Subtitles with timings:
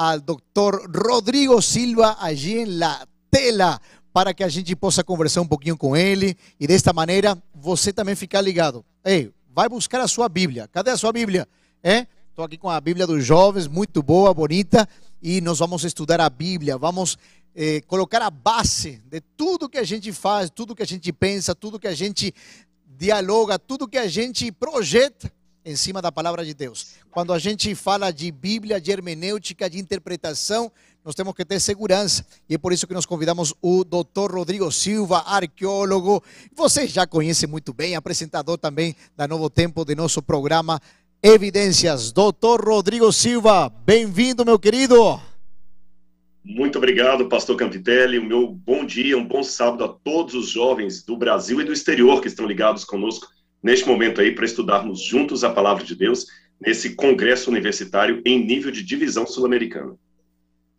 [0.00, 3.82] al doctor Rodrigo Silva allí en la tela
[4.14, 8.16] para que a gente possa conversar um pouquinho com ele e desta maneira você também
[8.16, 8.82] ficar ligado.
[9.04, 10.66] Ei, vai buscar a sua Bíblia.
[10.68, 11.46] Cadê a sua Bíblia?
[11.82, 12.06] É?
[12.30, 14.88] Estou aqui com a Bíblia dos jovens, muito boa, bonita,
[15.20, 17.18] e nós vamos estudar a Bíblia, vamos
[17.54, 21.54] eh, colocar a base de tudo que a gente faz, tudo que a gente pensa,
[21.54, 22.32] tudo que a gente
[22.96, 25.30] dialoga, tudo que a gente projeta
[25.64, 26.94] em cima da palavra de Deus.
[27.10, 30.70] Quando a gente fala de Bíblia, de hermenêutica, de interpretação,
[31.04, 32.24] nós temos que ter segurança.
[32.48, 36.22] E é por isso que nós convidamos o doutor Rodrigo Silva, arqueólogo.
[36.54, 40.80] Vocês já conhecem muito bem, apresentador também da Novo Tempo, de nosso programa
[41.22, 42.12] Evidências.
[42.12, 45.20] Doutor Rodrigo Silva, bem-vindo, meu querido.
[46.42, 48.18] Muito obrigado, pastor Campitelli.
[48.18, 51.72] O meu bom dia, um bom sábado a todos os jovens do Brasil e do
[51.72, 53.28] exterior que estão ligados conosco
[53.62, 56.26] neste momento aí para estudarmos juntos a palavra de Deus
[56.60, 59.96] nesse congresso universitário em nível de divisão sul-americana.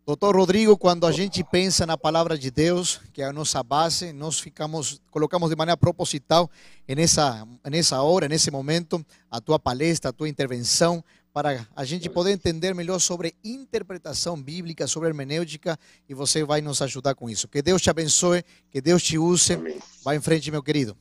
[0.04, 4.12] Doutor Rodrigo, quando a gente pensa na palavra de Deus, que é a nossa base,
[4.12, 6.50] nós ficamos, colocamos de maneira proposital
[6.88, 12.32] nessa, nessa hora, nesse momento, a tua palestra, a tua intervenção, para a gente poder
[12.32, 17.46] entender melhor sobre interpretação bíblica, sobre hermenêutica, e você vai nos ajudar com isso.
[17.46, 19.54] Que Deus te abençoe, que Deus te use.
[19.54, 19.78] Amém.
[20.04, 20.96] Vai em frente, meu querido.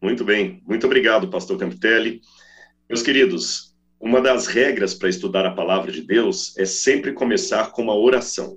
[0.00, 2.20] Muito bem, muito obrigado, pastor Campitelli.
[2.88, 7.82] Meus queridos, uma das regras para estudar a palavra de Deus é sempre começar com
[7.82, 8.56] uma oração.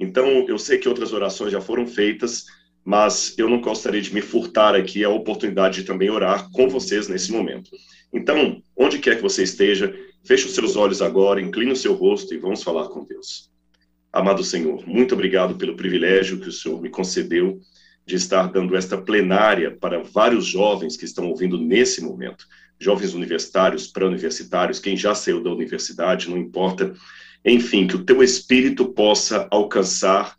[0.00, 2.46] Então, eu sei que outras orações já foram feitas,
[2.82, 7.06] mas eu não gostaria de me furtar aqui a oportunidade de também orar com vocês
[7.06, 7.70] nesse momento.
[8.10, 12.32] Então, onde quer que você esteja, feche os seus olhos agora, incline o seu rosto
[12.32, 13.50] e vamos falar com Deus.
[14.10, 17.60] Amado Senhor, muito obrigado pelo privilégio que o Senhor me concedeu
[18.04, 22.46] de estar dando esta plenária para vários jovens que estão ouvindo nesse momento.
[22.78, 26.94] Jovens universitários, pré-universitários, quem já saiu da universidade, não importa.
[27.44, 30.36] Enfim, que o teu espírito possa alcançar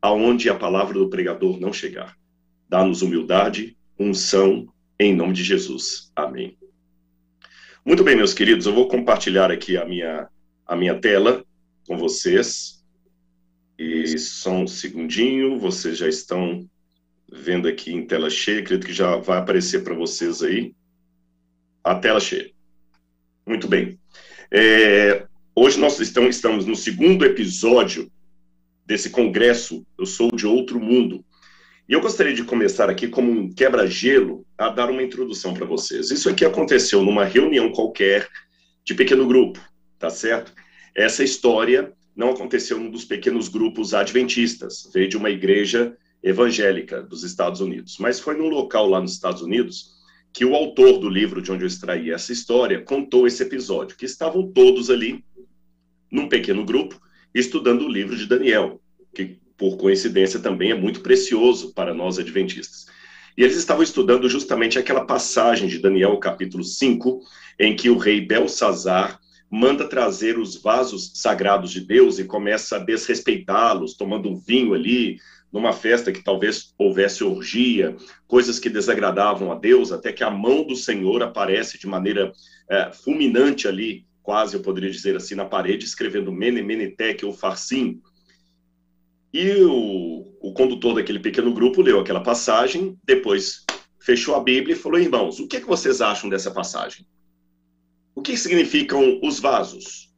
[0.00, 2.16] aonde a palavra do pregador não chegar.
[2.68, 4.66] Dá-nos humildade, unção,
[4.98, 6.10] em nome de Jesus.
[6.16, 6.56] Amém.
[7.84, 10.28] Muito bem, meus queridos, eu vou compartilhar aqui a minha,
[10.66, 11.44] a minha tela
[11.86, 12.82] com vocês.
[13.78, 16.68] E só um segundinho, vocês já estão
[17.32, 20.74] vendo aqui em tela cheia, acredito que já vai aparecer para vocês aí
[21.82, 22.50] a tela cheia.
[23.46, 23.98] Muito bem.
[24.50, 28.12] É, hoje nós estamos, estamos no segundo episódio
[28.84, 31.24] desse congresso Eu Sou de Outro Mundo.
[31.88, 36.10] E eu gostaria de começar aqui como um quebra-gelo a dar uma introdução para vocês.
[36.10, 38.28] Isso aqui aconteceu numa reunião qualquer
[38.84, 39.58] de pequeno grupo,
[39.98, 40.52] tá certo?
[40.94, 47.24] Essa história não aconteceu num dos pequenos grupos adventistas, veio de uma igreja evangélica dos
[47.24, 49.92] Estados Unidos, mas foi num local lá nos Estados Unidos
[50.32, 54.06] que o autor do livro de onde eu extraí essa história contou esse episódio, que
[54.06, 55.22] estavam todos ali
[56.10, 57.00] num pequeno grupo
[57.34, 58.80] estudando o livro de Daniel,
[59.14, 62.86] que por coincidência também é muito precioso para nós adventistas.
[63.36, 67.22] E eles estavam estudando justamente aquela passagem de Daniel, capítulo 5,
[67.58, 69.18] em que o rei Belsazar
[69.50, 75.18] manda trazer os vasos sagrados de Deus e começa a desrespeitá-los, tomando um vinho ali,
[75.52, 77.94] numa festa que talvez houvesse orgia,
[78.26, 82.32] coisas que desagradavam a Deus, até que a mão do Senhor aparece de maneira
[82.70, 88.00] é, fulminante ali, quase eu poderia dizer assim, na parede, escrevendo Mene, Menetec ou Farsim.
[89.32, 93.64] E o, o condutor daquele pequeno grupo leu aquela passagem, depois
[94.00, 97.06] fechou a Bíblia e falou, irmãos, o que, é que vocês acham dessa passagem?
[98.14, 100.10] o que significam os vasos?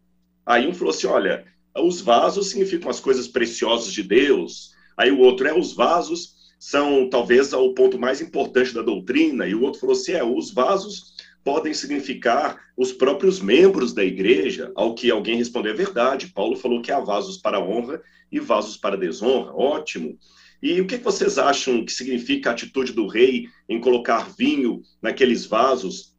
[0.44, 1.44] Aí um falou assim: olha,
[1.76, 4.73] os vasos significam as coisas preciosas de Deus.
[4.96, 9.46] Aí o outro é os vasos são talvez o ponto mais importante da doutrina.
[9.46, 14.72] E o outro falou assim: é, os vasos podem significar os próprios membros da igreja,
[14.74, 16.32] ao que alguém respondeu é verdade.
[16.34, 18.00] Paulo falou que há vasos para honra
[18.32, 19.52] e vasos para desonra.
[19.52, 20.18] Ótimo.
[20.62, 25.44] E o que vocês acham que significa a atitude do rei em colocar vinho naqueles
[25.44, 26.14] vasos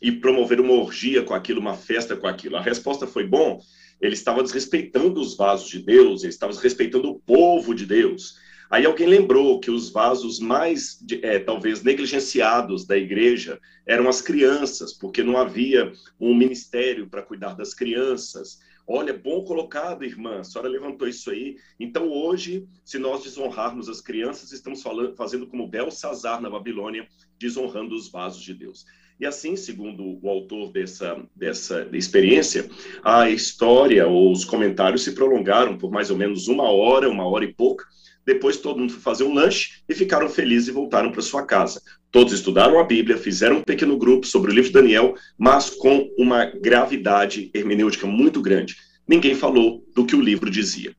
[0.00, 2.56] e promover uma orgia com aquilo, uma festa com aquilo?
[2.56, 3.60] A resposta foi bom.
[4.00, 8.36] Ele estava desrespeitando os vasos de Deus, ele estava desrespeitando o povo de Deus.
[8.70, 14.92] Aí alguém lembrou que os vasos mais, é, talvez, negligenciados da igreja eram as crianças,
[14.92, 15.90] porque não havia
[16.20, 18.58] um ministério para cuidar das crianças.
[18.86, 21.56] Olha, bom colocado, irmã, a senhora levantou isso aí.
[21.80, 27.08] Então, hoje, se nós desonrarmos as crianças, estamos falando, fazendo como Belsazar na Babilônia,
[27.38, 28.84] desonrando os vasos de Deus.
[29.20, 32.70] E assim, segundo o autor dessa, dessa experiência,
[33.02, 37.44] a história ou os comentários se prolongaram por mais ou menos uma hora, uma hora
[37.44, 37.84] e pouca.
[38.24, 41.82] Depois todo mundo foi fazer um lanche e ficaram felizes e voltaram para sua casa.
[42.12, 46.08] Todos estudaram a Bíblia, fizeram um pequeno grupo sobre o livro de Daniel, mas com
[46.16, 48.76] uma gravidade hermenêutica muito grande.
[49.08, 50.94] ninguém falou do que o livro dizia.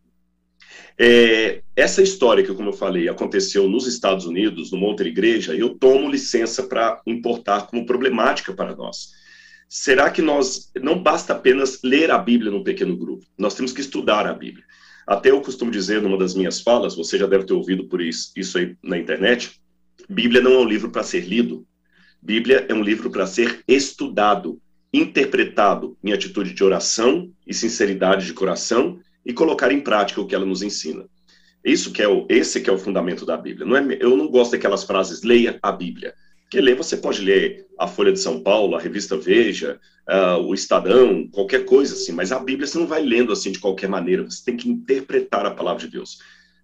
[1.01, 5.69] É, essa história que, como eu falei, aconteceu nos Estados Unidos, numa outra igreja, eu
[5.69, 9.11] tomo licença para importar como problemática para nós.
[9.69, 13.25] Será que nós não basta apenas ler a Bíblia num pequeno grupo?
[13.37, 14.65] Nós temos que estudar a Bíblia.
[15.07, 18.31] Até eu costumo dizer numa das minhas falas, você já deve ter ouvido por isso,
[18.35, 19.61] isso aí na internet,
[20.09, 21.65] Bíblia não é um livro para ser lido.
[22.21, 24.59] Bíblia é um livro para ser estudado,
[24.93, 30.35] interpretado em atitude de oração e sinceridade de coração e colocar em prática o que
[30.35, 31.05] ela nos ensina.
[31.63, 33.65] Isso que é o, esse que é o fundamento da Bíblia.
[33.65, 36.13] Não é, eu não gosto daquelas frases, leia a Bíblia.
[36.43, 39.79] Porque ler, você pode ler a Folha de São Paulo, a revista Veja,
[40.09, 43.59] uh, o Estadão, qualquer coisa assim, mas a Bíblia você não vai lendo assim de
[43.59, 46.17] qualquer maneira, você tem que interpretar a palavra de Deus.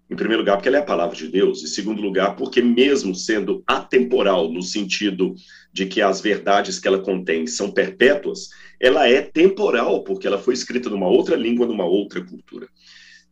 [0.08, 1.62] Em primeiro lugar, porque ela é a palavra de Deus.
[1.62, 5.34] Em segundo lugar, porque mesmo sendo atemporal, no sentido
[5.72, 8.48] de que as verdades que ela contém são perpétuas,
[8.80, 12.68] ela é temporal, porque ela foi escrita numa outra língua, numa outra cultura.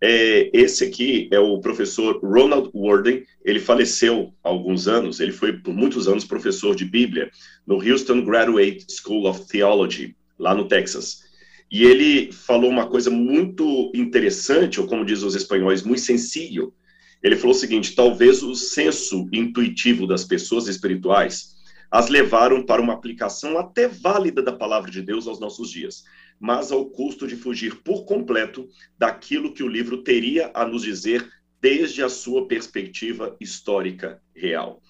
[0.00, 3.25] É, esse aqui é o professor Ronald Warden.
[3.44, 5.21] Ele faleceu há alguns anos.
[5.21, 7.31] Ele foi por muitos anos professor de Bíblia
[7.67, 11.23] no Houston Graduate School of Theology, lá no Texas.
[11.70, 16.75] E ele falou uma coisa muito interessante, ou como diz os espanhóis, muito sencillo.
[17.22, 21.55] Ele falou o seguinte: talvez o senso intuitivo das pessoas espirituais
[21.90, 26.02] as levaram para uma aplicação até válida da palavra de Deus aos nossos dias
[26.38, 28.69] mas ao custo de fugir por completo
[28.99, 31.28] daquilo que o livro teria a nos dizer
[31.61, 34.82] desde a sua perspectiva histórica real.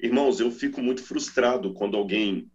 [0.00, 2.50] Irmãos, eu fico muito frustrado quando alguém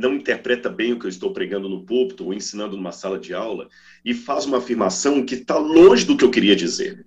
[0.00, 3.34] não interpreta bem o que eu estou pregando no púlpito ou ensinando numa sala de
[3.34, 3.68] aula
[4.04, 7.04] e faz uma afirmação que está longe do que eu queria dizer.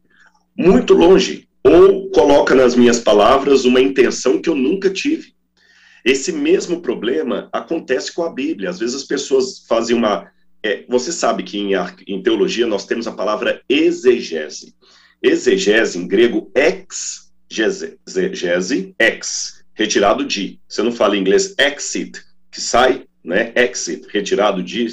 [0.56, 1.48] Muito longe.
[1.64, 5.34] Ou coloca nas minhas palavras uma intenção que eu nunca tive.
[6.06, 8.70] Esse mesmo problema acontece com a Bíblia.
[8.70, 10.32] Às vezes as pessoas fazem uma
[10.66, 11.72] é, você sabe que em,
[12.08, 14.74] em, teologia nós temos a palavra exegese.
[15.22, 17.98] Exegese, em grego, exegese,
[18.98, 20.60] ex, retirado de.
[20.68, 22.22] Você não fala em inglês exit,
[22.54, 23.52] que sai, né?
[23.56, 24.88] Exit, retirado de.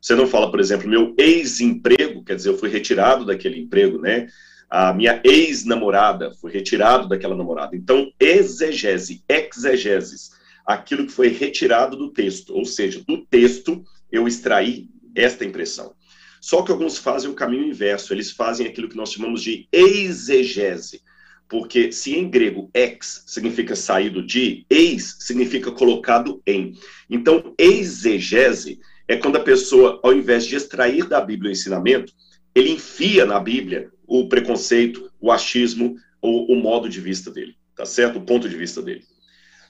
[0.00, 4.26] Você não fala, por exemplo, meu ex-emprego, quer dizer, eu fui retirado daquele emprego, né?
[4.68, 7.76] A minha ex-namorada foi retirado daquela namorada.
[7.76, 10.30] Então, exegese, exegeses,
[10.66, 15.94] aquilo que foi retirado do texto, ou seja, do texto eu extraí esta impressão.
[16.40, 21.02] Só que alguns fazem o caminho inverso, eles fazem aquilo que nós chamamos de exegese.
[21.52, 26.72] Porque se em grego ex significa saído de, eis significa colocado em.
[27.10, 32.10] Então, exegese é quando a pessoa, ao invés de extrair da Bíblia o ensinamento,
[32.54, 37.84] ele enfia na Bíblia o preconceito, o achismo, ou o modo de vista dele, tá
[37.84, 38.18] certo?
[38.18, 39.02] O ponto de vista dele.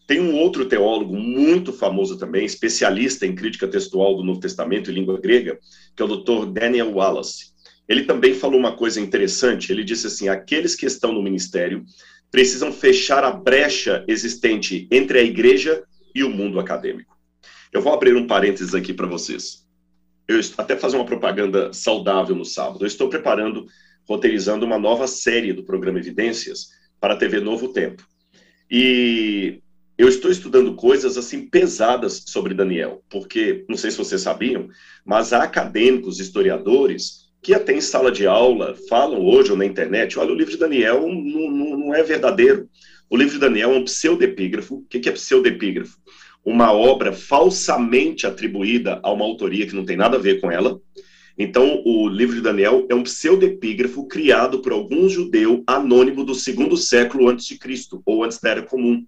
[0.07, 4.95] Tem um outro teólogo muito famoso também, especialista em crítica textual do Novo Testamento e
[4.95, 5.59] língua grega,
[5.97, 6.47] que é o Dr.
[6.47, 7.52] Daniel Wallace.
[7.93, 9.71] Ele também falou uma coisa interessante.
[9.71, 11.85] Ele disse assim: aqueles que estão no ministério
[12.31, 15.85] precisam fechar a brecha existente entre a igreja
[16.15, 17.15] e o mundo acadêmico.
[17.71, 19.67] Eu vou abrir um parênteses aqui para vocês.
[20.27, 22.83] Eu até fazer uma propaganda saudável no sábado.
[22.83, 23.67] Eu estou preparando,
[24.09, 26.69] roteirizando uma nova série do programa Evidências
[26.99, 28.07] para a TV Novo Tempo.
[28.71, 29.61] E
[29.99, 34.71] eu estou estudando coisas assim pesadas sobre Daniel, porque não sei se vocês sabiam,
[35.05, 40.17] mas há acadêmicos, historiadores que até em sala de aula falam hoje ou na internet,
[40.19, 42.69] olha, o livro de Daniel não, não, não é verdadeiro.
[43.11, 44.77] O livro de Daniel é um pseudepígrafo.
[44.77, 45.99] O que é pseudepígrafo?
[46.45, 50.81] Uma obra falsamente atribuída a uma autoria que não tem nada a ver com ela.
[51.37, 56.77] Então, o livro de Daniel é um pseudepígrafo criado por algum judeu anônimo do segundo
[56.77, 59.05] século antes de Cristo, ou antes da Era Comum.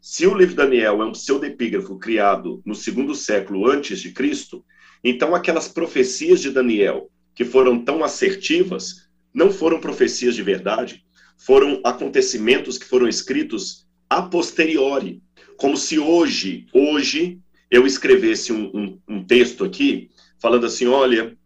[0.00, 4.64] Se o livro de Daniel é um pseudepígrafo criado no segundo século antes de Cristo,
[5.02, 11.04] então aquelas profecias de Daniel que foram tão assertivas não foram profecias de verdade,
[11.38, 15.22] foram acontecimentos que foram escritos a posteriori,
[15.56, 17.38] como se hoje, hoje
[17.70, 21.36] eu escrevesse um, um, um texto aqui falando assim, olha,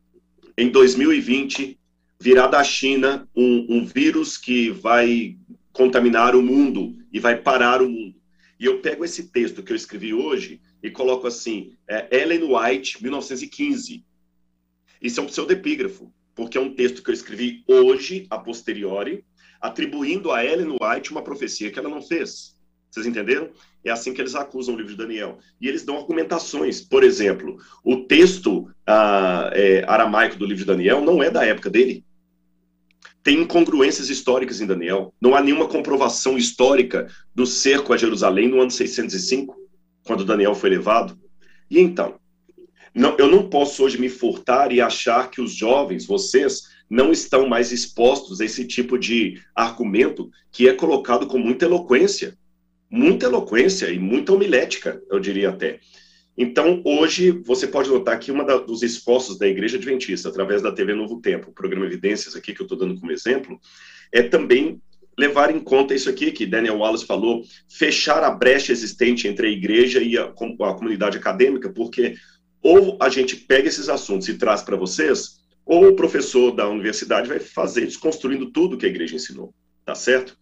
[0.56, 1.78] em 2020
[2.18, 5.36] virá da China um, um vírus que vai
[5.72, 8.14] contaminar o mundo e vai parar o mundo.
[8.58, 13.02] E eu pego esse texto que eu escrevi hoje e coloco assim, é, Ellen White,
[13.02, 14.04] 1915.
[15.04, 19.24] Isso é um pseudepígrafo, porque é um texto que eu escrevi hoje, a posteriori,
[19.60, 22.56] atribuindo a Ellen White uma profecia que ela não fez.
[22.90, 23.50] Vocês entenderam?
[23.84, 25.38] É assim que eles acusam o livro de Daniel.
[25.60, 26.80] E eles dão argumentações.
[26.80, 31.68] Por exemplo, o texto ah, é, aramaico do livro de Daniel não é da época
[31.68, 32.04] dele
[33.24, 35.12] tem incongruências históricas em Daniel.
[35.18, 39.56] Não há nenhuma comprovação histórica do cerco a Jerusalém no ano 605,
[40.04, 41.18] quando Daniel foi levado.
[41.70, 42.20] E então,
[42.94, 47.48] não, eu não posso hoje me furtar e achar que os jovens, vocês, não estão
[47.48, 52.36] mais expostos a esse tipo de argumento que é colocado com muita eloquência.
[52.88, 55.80] Muita eloquência e muita homilética, eu diria até.
[56.36, 60.94] Então, hoje, você pode notar que um dos esforços da Igreja Adventista, através da TV
[60.94, 63.58] Novo Tempo, o programa Evidências aqui, que eu estou dando como exemplo,
[64.12, 64.80] é também
[65.16, 69.50] levar em conta isso aqui que Daniel Wallace falou, fechar a brecha existente entre a
[69.50, 72.14] igreja e a, a comunidade acadêmica, porque
[72.64, 77.28] ou a gente pega esses assuntos e traz para vocês, ou o professor da universidade
[77.28, 79.54] vai fazer desconstruindo tudo que a igreja ensinou,
[79.84, 80.34] tá certo?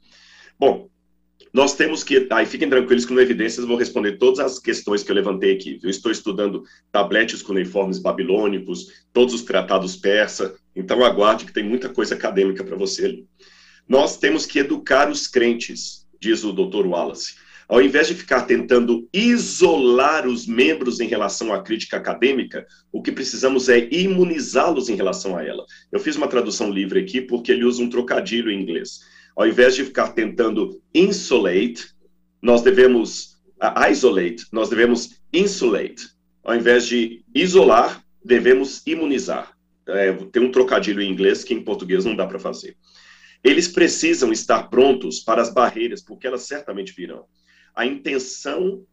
[0.57, 0.89] Bom,
[1.53, 5.11] nós temos que, aí fiquem tranquilos que no Evidências vou responder todas as questões que
[5.11, 5.81] eu levantei aqui.
[5.83, 6.63] Eu estou estudando
[6.93, 12.77] tabletes cuneiformes babilônicos, todos os tratados persa, então aguarde que tem muita coisa acadêmica para
[12.77, 13.27] você ali.
[13.89, 16.87] Nós temos que educar os crentes, diz o Dr.
[16.87, 17.35] Wallace.
[17.73, 23.11] Ao invés de ficar tentando isolar os membros em relação à crítica acadêmica, o que
[23.11, 25.65] precisamos é imunizá-los em relação a ela.
[25.91, 29.01] Eu fiz uma tradução livre aqui porque ele usa um trocadilho em inglês.
[29.35, 31.95] Ao invés de ficar tentando insulate,
[32.43, 36.11] nós devemos uh, isolate, nós devemos insulate.
[36.45, 39.51] Ao invés de isolar, devemos imunizar.
[39.89, 42.77] É, tem um trocadilho em inglês que em português não dá para fazer.
[43.43, 47.25] Eles precisam estar prontos para as barreiras, porque elas certamente virão.
[47.75, 48.85] A intenção,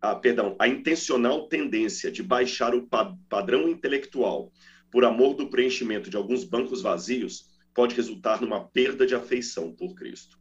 [0.00, 4.52] a, perdão, a intencional tendência de baixar o pa padrão intelectual
[4.90, 9.94] por amor do preenchimento de alguns bancos vazios pode resultar numa perda de afeição por
[9.94, 10.38] Cristo.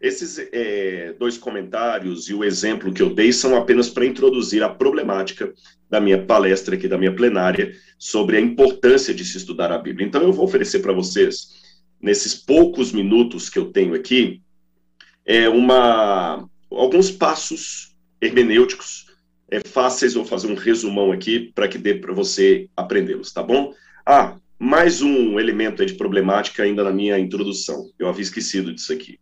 [0.00, 4.68] Esses é, dois comentários e o exemplo que eu dei são apenas para introduzir a
[4.68, 5.54] problemática
[5.88, 10.06] da minha palestra aqui, da minha plenária, sobre a importância de se estudar a Bíblia.
[10.06, 11.62] Então, eu vou oferecer para vocês
[12.04, 14.42] nesses poucos minutos que eu tenho aqui,
[15.24, 19.06] é uma, alguns passos hermenêuticos
[19.50, 20.14] é, fáceis.
[20.14, 23.74] Vou fazer um resumão aqui para que dê para você aprendê-los, tá bom?
[24.04, 27.90] Ah, mais um elemento de problemática ainda na minha introdução.
[27.98, 29.18] Eu havia esquecido disso aqui.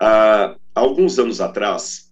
[0.00, 2.10] Ah, alguns anos atrás,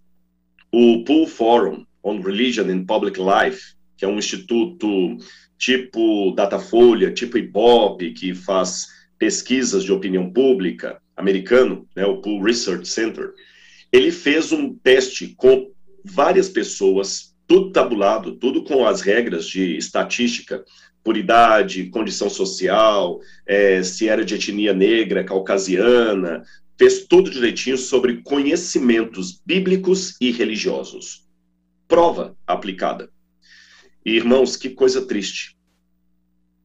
[0.71, 5.17] o Pool Forum on Religion and Public Life, que é um instituto
[5.57, 8.87] tipo Datafolha, tipo Ibope, que faz
[9.19, 13.31] pesquisas de opinião pública americano, né, o Pew Research Center,
[13.91, 15.71] ele fez um teste com
[16.03, 20.63] várias pessoas, tudo tabulado, tudo com as regras de estatística,
[21.03, 26.43] por idade, condição social, é, se era de etnia negra, caucasiana,
[26.77, 31.27] fez tudo direitinho sobre conhecimentos bíblicos e religiosos.
[31.87, 33.09] Prova aplicada.
[34.05, 35.57] E, irmãos, que coisa triste.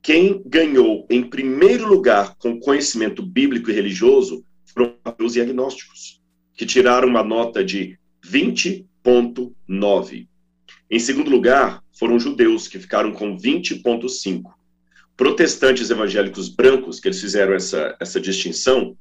[0.01, 6.16] Quem ganhou em primeiro lugar com conhecimento bíblico e religioso foram os agnósticos,
[6.57, 10.27] que tiraram uma nota de 20,9.
[10.91, 14.43] Em segundo lugar, foram judeus, que ficaram com 20,5.
[15.17, 18.97] Protestantes evangélicos brancos, que eles fizeram essa, essa distinção,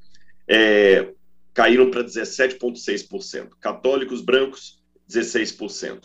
[0.48, 1.10] é,
[1.54, 3.50] caíram para 17,6%.
[3.60, 6.04] Católicos brancos, 16%.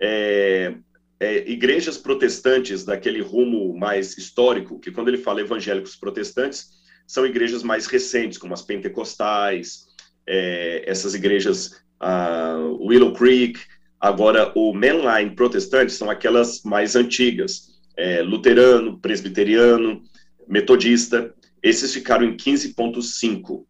[0.00, 0.74] É,
[1.20, 7.62] é, igrejas protestantes daquele rumo mais histórico, que quando ele fala evangélicos protestantes, são igrejas
[7.62, 9.86] mais recentes, como as pentecostais,
[10.26, 13.60] é, essas igrejas, uh, Willow Creek,
[14.00, 20.02] agora o mainline protestante são aquelas mais antigas, é, luterano, presbiteriano,
[20.48, 23.64] metodista, esses ficaram em 15,5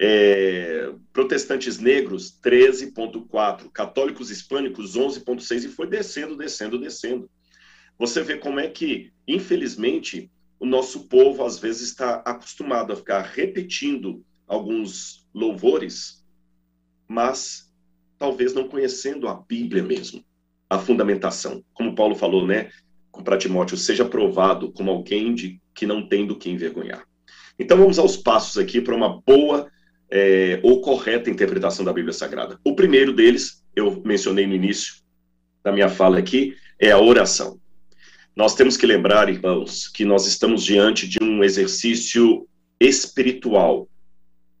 [0.00, 7.28] é, protestantes negros 13,4, católicos hispânicos 11,6 e foi descendo, descendo, descendo.
[7.98, 10.30] Você vê como é que, infelizmente,
[10.60, 16.24] o nosso povo às vezes está acostumado a ficar repetindo alguns louvores,
[17.06, 17.72] mas
[18.18, 20.24] talvez não conhecendo a Bíblia mesmo,
[20.68, 21.64] a fundamentação.
[21.72, 22.70] Como Paulo falou, né,
[23.24, 27.04] para Timóteo, seja provado como alguém de que não tem do que envergonhar.
[27.58, 29.70] Então vamos aos passos aqui para uma boa
[30.10, 32.58] é, ou correta interpretação da Bíblia Sagrada.
[32.64, 34.94] O primeiro deles, eu mencionei no início
[35.62, 37.60] da minha fala aqui, é a oração.
[38.34, 42.46] Nós temos que lembrar, irmãos, que nós estamos diante de um exercício
[42.78, 43.88] espiritual.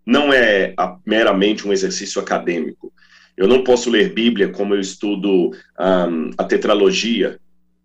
[0.08, 0.74] Não é
[1.04, 2.90] meramente um exercício acadêmico.
[3.36, 7.38] Eu não posso ler Bíblia como eu estudo um, a tetralogia,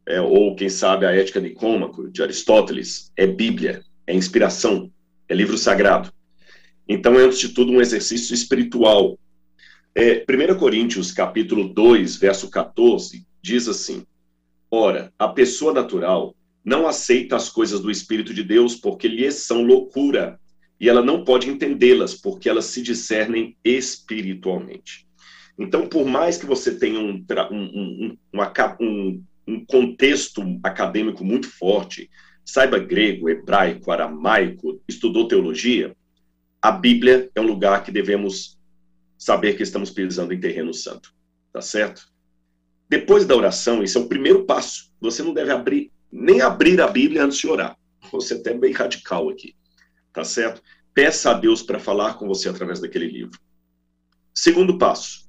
[0.07, 3.11] é, ou quem sabe a Ética Nicômaco, de Aristóteles.
[3.17, 4.89] É Bíblia, é inspiração,
[5.27, 6.13] é livro sagrado.
[6.87, 9.19] Então, é, antes de tudo, um exercício espiritual.
[9.93, 14.05] É, 1 Coríntios, capítulo 2, verso 14, diz assim,
[14.71, 19.61] Ora, a pessoa natural não aceita as coisas do Espírito de Deus porque lhes são
[19.63, 20.39] loucura,
[20.83, 25.07] e ela não pode entendê-las porque elas se discernem espiritualmente.
[25.57, 28.17] Então, por mais que você tenha um, um,
[28.81, 32.09] um, um contexto acadêmico muito forte,
[32.43, 35.95] saiba grego, hebraico, aramaico, estudou teologia,
[36.61, 38.59] a Bíblia é um lugar que devemos
[39.17, 41.13] saber que estamos pisando em terreno santo.
[41.53, 42.09] Tá certo?
[42.89, 44.91] Depois da oração, esse é o primeiro passo.
[44.99, 47.77] Você não deve abrir, nem abrir a Bíblia antes de orar.
[48.11, 49.55] Você é até bem radical aqui.
[50.13, 50.61] Tá certo?
[50.93, 53.39] Peça a Deus para falar com você através daquele livro.
[54.33, 55.23] Segundo passo.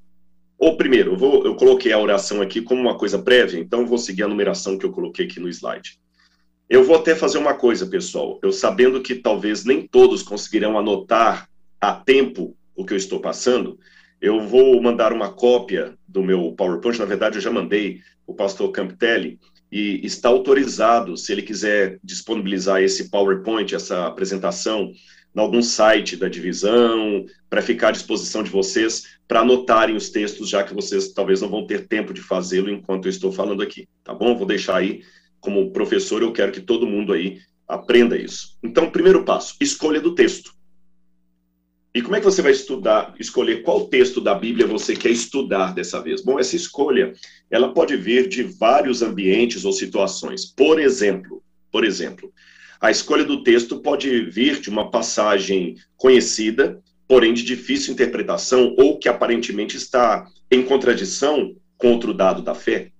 [0.59, 3.99] Ou primeiro, eu, vou, eu coloquei a oração aqui como uma coisa prévia, então vou
[3.99, 5.99] seguir a numeração que eu coloquei aqui no slide.
[6.69, 8.38] Eu vou até fazer uma coisa, pessoal.
[8.43, 11.49] Eu sabendo que talvez nem todos conseguirão anotar
[11.81, 13.79] a tempo o que eu estou passando,
[14.21, 16.99] eu vou mandar uma cópia do meu PowerPoint.
[16.99, 19.38] Na verdade, eu já mandei o pastor Campitelli
[19.75, 24.93] e está autorizado, se ele quiser disponibilizar esse PowerPoint, essa apresentação,
[25.35, 30.49] em algum site da divisão, para ficar à disposição de vocês, para anotarem os textos,
[30.49, 33.88] já que vocês talvez não vão ter tempo de fazê-lo enquanto eu estou falando aqui,
[34.04, 34.37] tá bom?
[34.37, 35.02] Vou deixar aí,
[35.40, 38.57] como professor, eu quero que todo mundo aí aprenda isso.
[38.62, 40.54] Então, primeiro passo, escolha do texto.
[41.94, 45.72] E como é que você vai estudar, escolher qual texto da Bíblia você quer estudar
[45.72, 46.22] dessa vez?
[46.22, 47.12] Bom, essa escolha,
[47.48, 50.44] ela pode vir de vários ambientes ou situações.
[50.44, 52.32] Por exemplo, por exemplo,
[52.80, 58.98] a escolha do texto pode vir de uma passagem conhecida, porém de difícil interpretação ou
[58.98, 62.90] que aparentemente está em contradição com outro dado da fé.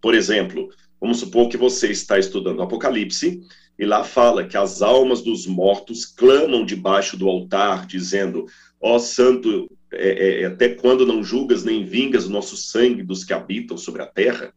[0.00, 0.68] Por exemplo,
[1.00, 3.40] vamos supor que você está estudando Apocalipse
[3.78, 8.46] e lá fala que as almas dos mortos clamam debaixo do altar, dizendo:
[8.80, 13.02] Ó oh, Santo, é, é, é, até quando não julgas nem vingas o nosso sangue
[13.02, 14.52] dos que habitam sobre a terra?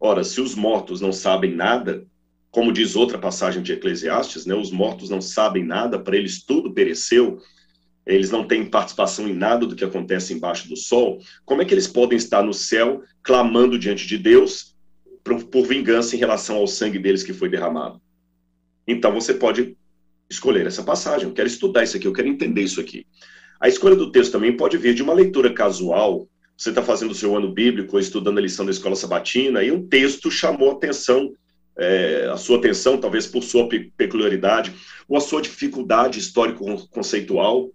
[0.00, 2.04] Ora, se os mortos não sabem nada,
[2.50, 6.72] como diz outra passagem de Eclesiastes, né, os mortos não sabem nada, para eles tudo
[6.72, 7.38] pereceu,
[8.06, 11.74] eles não têm participação em nada do que acontece embaixo do sol, como é que
[11.74, 14.74] eles podem estar no céu clamando diante de Deus
[15.24, 18.00] por, por vingança em relação ao sangue deles que foi derramado?
[18.86, 19.76] Então você pode
[20.28, 21.28] escolher essa passagem.
[21.28, 23.06] Eu quero estudar isso aqui, eu quero entender isso aqui.
[23.60, 26.28] A escolha do texto também pode vir de uma leitura casual.
[26.56, 29.86] Você está fazendo o seu ano bíblico, estudando a lição da escola sabatina, e um
[29.86, 31.32] texto chamou a atenção,
[31.76, 34.72] é, a sua atenção, talvez por sua peculiaridade,
[35.08, 37.70] ou a sua dificuldade histórico-conceitual.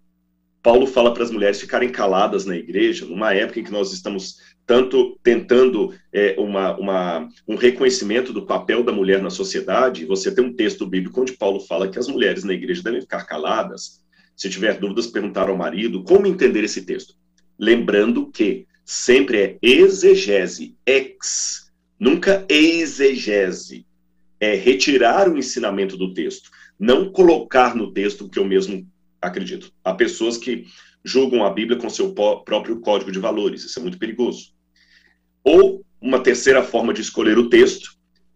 [0.64, 4.38] Paulo fala para as mulheres ficarem caladas na igreja, numa época em que nós estamos
[4.72, 10.06] tanto tentando é, uma, uma, um reconhecimento do papel da mulher na sociedade.
[10.06, 13.26] Você tem um texto bíblico onde Paulo fala que as mulheres na igreja devem ficar
[13.26, 14.02] caladas.
[14.34, 17.16] Se tiver dúvidas, perguntar ao marido como entender esse texto.
[17.60, 23.86] Lembrando que sempre é exegese, ex, nunca exegese.
[24.40, 28.88] É retirar o ensinamento do texto, não colocar no texto o que eu mesmo
[29.22, 29.70] acredito.
[29.84, 30.64] Há pessoas que
[31.04, 33.66] julgam a Bíblia com seu próprio código de valores.
[33.66, 34.61] Isso é muito perigoso.
[35.44, 37.96] Ou uma terceira forma de escolher o texto,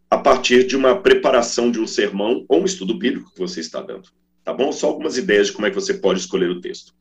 [0.10, 3.82] a partir de uma preparação de um sermão ou um estudo bíblico que você está
[3.82, 4.10] dando.
[4.44, 4.72] Tá bom?
[4.72, 6.94] Só algumas ideias de como é que você pode escolher o texto.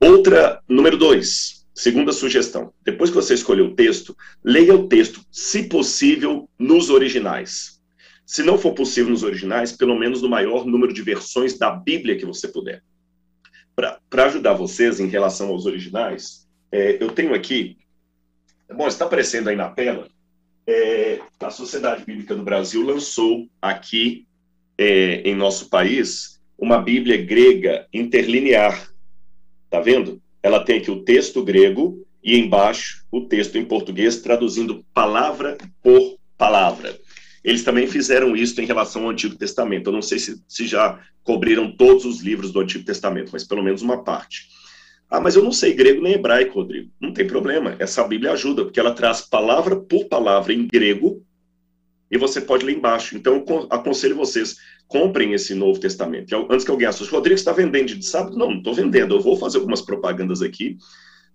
[0.00, 2.72] Outra, número dois, segunda sugestão.
[2.84, 7.80] Depois que você escolher o texto, leia o texto, se possível, nos originais.
[8.24, 12.16] Se não for possível nos originais, pelo menos no maior número de versões da Bíblia
[12.16, 12.82] que você puder
[13.74, 17.76] para ajudar vocês em relação aos originais, é, eu tenho aqui.
[18.72, 20.08] Bom, está aparecendo aí na tela.
[20.66, 24.26] É, a Sociedade Bíblica do Brasil lançou aqui
[24.78, 28.90] é, em nosso país uma Bíblia grega interlinear.
[29.68, 30.22] Tá vendo?
[30.42, 36.16] Ela tem aqui o texto grego e embaixo o texto em português, traduzindo palavra por
[36.38, 36.98] palavra.
[37.42, 39.88] Eles também fizeram isso em relação ao Antigo Testamento.
[39.88, 43.62] Eu não sei se, se já cobriram todos os livros do Antigo Testamento, mas pelo
[43.62, 44.48] menos uma parte.
[45.10, 46.90] Ah, mas eu não sei grego nem hebraico, Rodrigo.
[47.00, 47.76] Não tem problema.
[47.78, 51.24] Essa Bíblia ajuda, porque ela traz palavra por palavra em grego
[52.10, 53.16] e você pode ler embaixo.
[53.16, 54.56] Então, eu aconselho vocês,
[54.88, 56.34] comprem esse Novo Testamento.
[56.50, 58.36] Antes que alguém assuste, Rodrigo, está vendendo de sábado?
[58.36, 59.14] Não, não estou vendendo.
[59.14, 60.76] Eu vou fazer algumas propagandas aqui,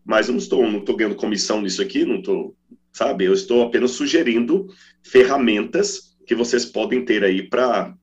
[0.06, 2.56] mas eu não estou, não estou ganhando comissão nisso aqui, não estou
[2.92, 3.26] sabe?
[3.26, 4.68] Eu estou apenas sugerindo
[5.04, 7.96] ferramentas que vocês podem ter aí para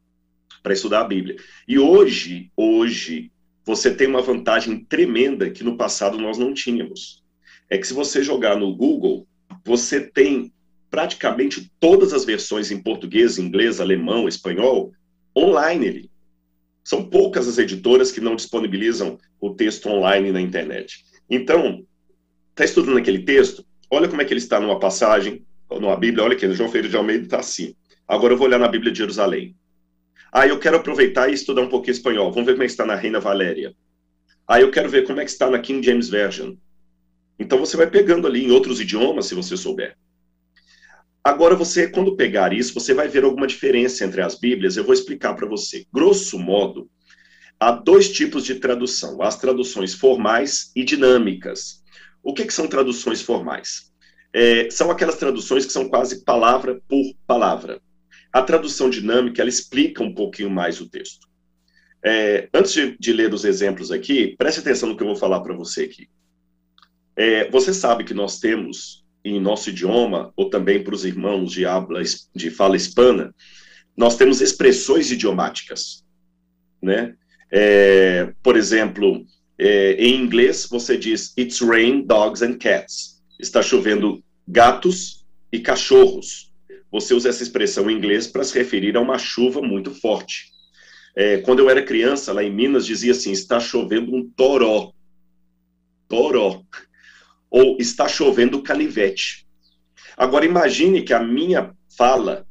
[0.70, 1.36] estudar a Bíblia.
[1.66, 3.30] E hoje, hoje,
[3.66, 7.22] você tem uma vantagem tremenda que no passado nós não tínhamos.
[7.68, 9.26] É que se você jogar no Google,
[9.64, 10.52] você tem
[10.88, 14.92] praticamente todas as versões em português, inglês, alemão, espanhol,
[15.36, 16.10] online ali.
[16.84, 21.04] São poucas as editoras que não disponibilizam o texto online na internet.
[21.28, 21.84] Então,
[22.52, 26.34] está estudando aquele texto, Olha como é que ele está numa passagem, numa Bíblia, olha
[26.34, 27.74] aqui, no João Ferreira de Almeida está assim.
[28.06, 29.54] Agora eu vou olhar na Bíblia de Jerusalém.
[30.38, 32.30] Ah, eu quero aproveitar e estudar um pouquinho espanhol.
[32.30, 33.74] Vamos ver como é que está na Reina Valéria.
[34.46, 36.56] Ah, eu quero ver como é que está na King James Version.
[37.38, 39.96] Então você vai pegando ali em outros idiomas, se você souber.
[41.24, 44.76] Agora, você, quando pegar isso, você vai ver alguma diferença entre as Bíblias.
[44.76, 45.86] Eu vou explicar para você.
[45.90, 46.86] Grosso modo,
[47.58, 51.82] há dois tipos de tradução: as traduções formais e dinâmicas.
[52.22, 53.90] O que, que são traduções formais?
[54.34, 57.80] É, são aquelas traduções que são quase palavra por palavra.
[58.36, 61.26] A tradução dinâmica, ela explica um pouquinho mais o texto.
[62.04, 65.40] É, antes de, de, ler os exemplos aqui, preste atenção no que eu vou falar
[65.40, 66.06] para você aqui.
[67.16, 71.64] É, você sabe que nós temos em nosso idioma, ou também para os irmãos de,
[71.64, 72.02] habla,
[72.34, 73.34] de fala hispana,
[73.96, 76.04] nós temos expressões idiomáticas,
[76.82, 77.14] né?
[77.50, 79.24] É, por exemplo,
[79.58, 83.18] é, em inglês você diz It's rain, dogs and cats.
[83.40, 86.45] Está chovendo gatos e cachorros.
[86.90, 90.52] Você usa essa expressão em inglês para se referir a uma chuva muito forte.
[91.14, 94.92] É, quando eu era criança, lá em Minas, dizia assim: está chovendo um toró.
[96.08, 96.62] Toró
[97.50, 99.46] ou está chovendo canivete.
[100.16, 102.46] Agora imagine que a minha fala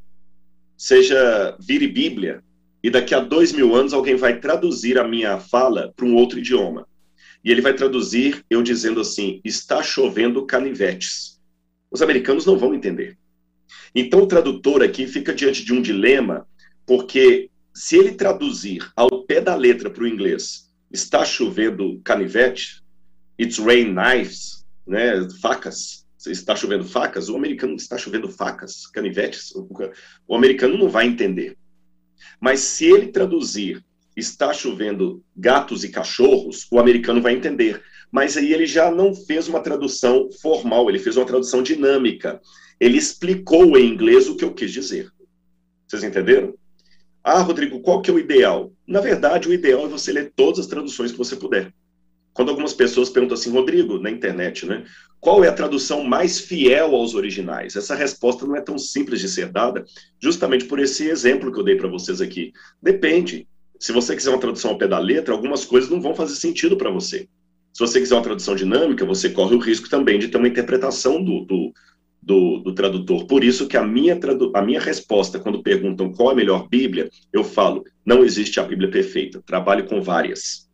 [0.78, 2.44] seja vire Bíblia
[2.84, 6.40] e daqui a dois mil anos alguém vai traduzir a minha fala para um outro
[6.40, 6.88] idioma.
[7.44, 11.40] E ele vai traduzir eu dizendo assim: está chovendo canivetes.
[11.92, 13.18] Os americanos não vão entender.
[13.94, 16.48] Então o tradutor aqui fica diante de um dilema,
[16.86, 22.84] porque se ele traduzir ao pé da letra para o inglês, está chovendo canivete,
[23.40, 26.06] it's rain knives, né, facas.
[26.26, 27.30] Está chovendo facas?
[27.30, 29.54] O americano está chovendo facas, canivetes.
[30.28, 31.56] O americano não vai entender.
[32.40, 33.84] Mas se ele traduzir
[34.16, 37.84] está chovendo gatos e cachorros, o americano vai entender.
[38.12, 42.42] Mas aí ele já não fez uma tradução formal, ele fez uma tradução dinâmica.
[42.80, 45.10] Ele explicou em inglês o que eu quis dizer.
[45.88, 46.54] Vocês entenderam?
[47.24, 48.72] Ah, Rodrigo, qual que é o ideal?
[48.86, 51.74] Na verdade, o ideal é você ler todas as traduções que você puder.
[52.34, 54.84] Quando algumas pessoas perguntam assim, Rodrigo, na internet, né?
[55.22, 57.76] Qual é a tradução mais fiel aos originais?
[57.76, 59.86] Essa resposta não é tão simples de ser dada,
[60.22, 62.52] justamente por esse exemplo que eu dei para vocês aqui.
[62.82, 63.48] Depende.
[63.80, 66.78] Se você quiser uma tradução ao pé da letra, algumas coisas não vão fazer sentido
[66.78, 67.28] para você.
[67.74, 71.24] Se você quiser uma tradução dinâmica, você corre o risco também de ter uma interpretação
[71.24, 71.74] do, do,
[72.26, 73.28] do, do tradutor.
[73.28, 74.20] Por isso que a minha,
[74.56, 78.64] a minha resposta, quando perguntam qual é a melhor Bíblia, eu falo, não existe a
[78.64, 80.68] Bíblia perfeita, trabalho com várias.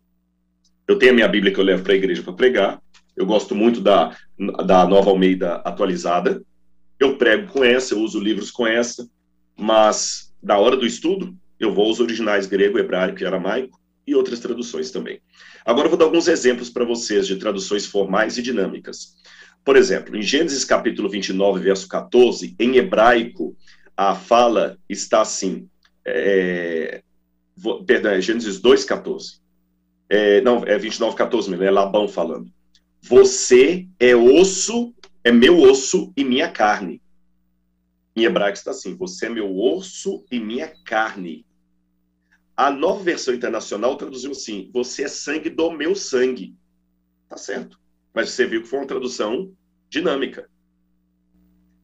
[0.88, 2.82] Eu tenho a minha Bíblia que eu levo para a igreja para pregar.
[3.18, 4.16] Eu gosto muito da,
[4.66, 6.42] da Nova Almeida atualizada.
[6.98, 9.06] Eu prego com essa, eu uso livros com essa,
[9.60, 14.40] mas na hora do estudo, eu vou aos originais grego, hebraico e aramaico e outras
[14.40, 15.20] traduções também.
[15.66, 19.16] Agora eu vou dar alguns exemplos para vocês de traduções formais e dinâmicas.
[19.64, 23.56] Por exemplo, em Gênesis capítulo 29, verso 14, em hebraico,
[23.96, 25.70] a fala está assim,
[26.06, 27.04] é,
[27.86, 29.40] perdão, é Gênesis 2, 14.
[30.10, 32.52] É, não, é 29, 14 mesmo, é Labão falando.
[33.02, 34.94] Você é osso,
[35.24, 37.02] é meu osso e minha carne.
[38.16, 41.46] Em hebraico está assim: Você é meu osso e minha carne.
[42.56, 46.56] A nova versão internacional traduziu assim: Você é sangue do meu sangue.
[47.28, 47.81] Tá certo.
[48.14, 49.52] Mas você viu que foi uma tradução
[49.90, 50.50] dinâmica.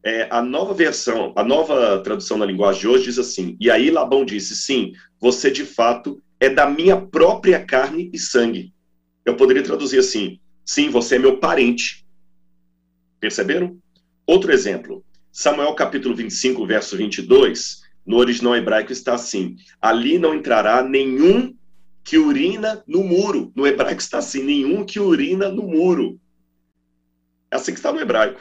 [0.04, 3.90] É, a nova versão, a nova tradução na linguagem de hoje diz assim: E aí
[3.90, 8.72] Labão disse: Sim, você de fato é da minha própria carne e sangue.
[9.24, 12.06] Eu poderia traduzir assim: sim, você é meu parente.
[13.20, 13.78] Perceberam?
[14.26, 15.04] Outro exemplo.
[15.30, 21.54] Samuel capítulo 25, verso 22, no original hebraico está assim: ali não entrará nenhum
[22.08, 23.52] que urina no muro.
[23.54, 26.18] No hebraico está assim: nenhum que urina no muro.
[27.50, 28.40] É assim que está no hebraico.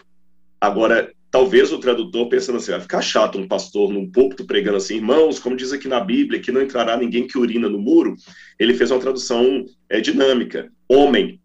[0.60, 4.96] Agora, talvez o tradutor pensando assim, vai ficar chato um pastor num púlpito pregando assim,
[4.96, 8.16] irmãos, como diz aqui na Bíblia, que não entrará ninguém que urina no muro,
[8.58, 11.42] ele fez uma tradução é, dinâmica, homem,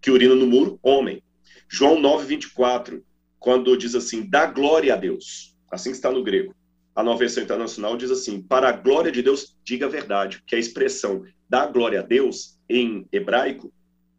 [0.00, 1.22] que urina no muro, homem.
[1.68, 3.04] João 9, 24,
[3.38, 6.52] quando diz assim, dá glória a Deus, assim que está no grego.
[6.94, 10.56] A nova versão internacional diz assim, para a glória de Deus, diga a verdade, que
[10.56, 11.22] é a expressão
[11.52, 13.70] dá glória a Deus, em hebraico,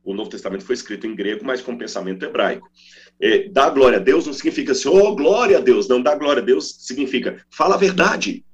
[0.04, 2.70] o Novo Testamento foi escrito em grego, mas com pensamento hebraico.
[3.20, 5.88] É, dar glória a Deus não significa assim, oh, glória a Deus.
[5.88, 8.46] Não, dar glória a Deus significa, fala a verdade.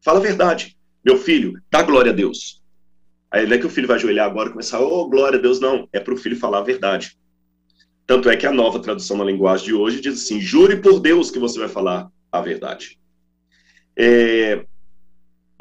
[0.00, 0.76] Fala a verdade.
[1.04, 2.62] Meu filho, dá glória a Deus.
[3.32, 5.58] Aí não é que o filho vai ajoelhar agora e começar, oh, glória a Deus.
[5.58, 7.18] Não, é para o filho falar a verdade.
[8.06, 11.32] Tanto é que a nova tradução na linguagem de hoje diz assim, jure por Deus
[11.32, 12.96] que você vai falar a verdade.
[13.96, 14.64] É,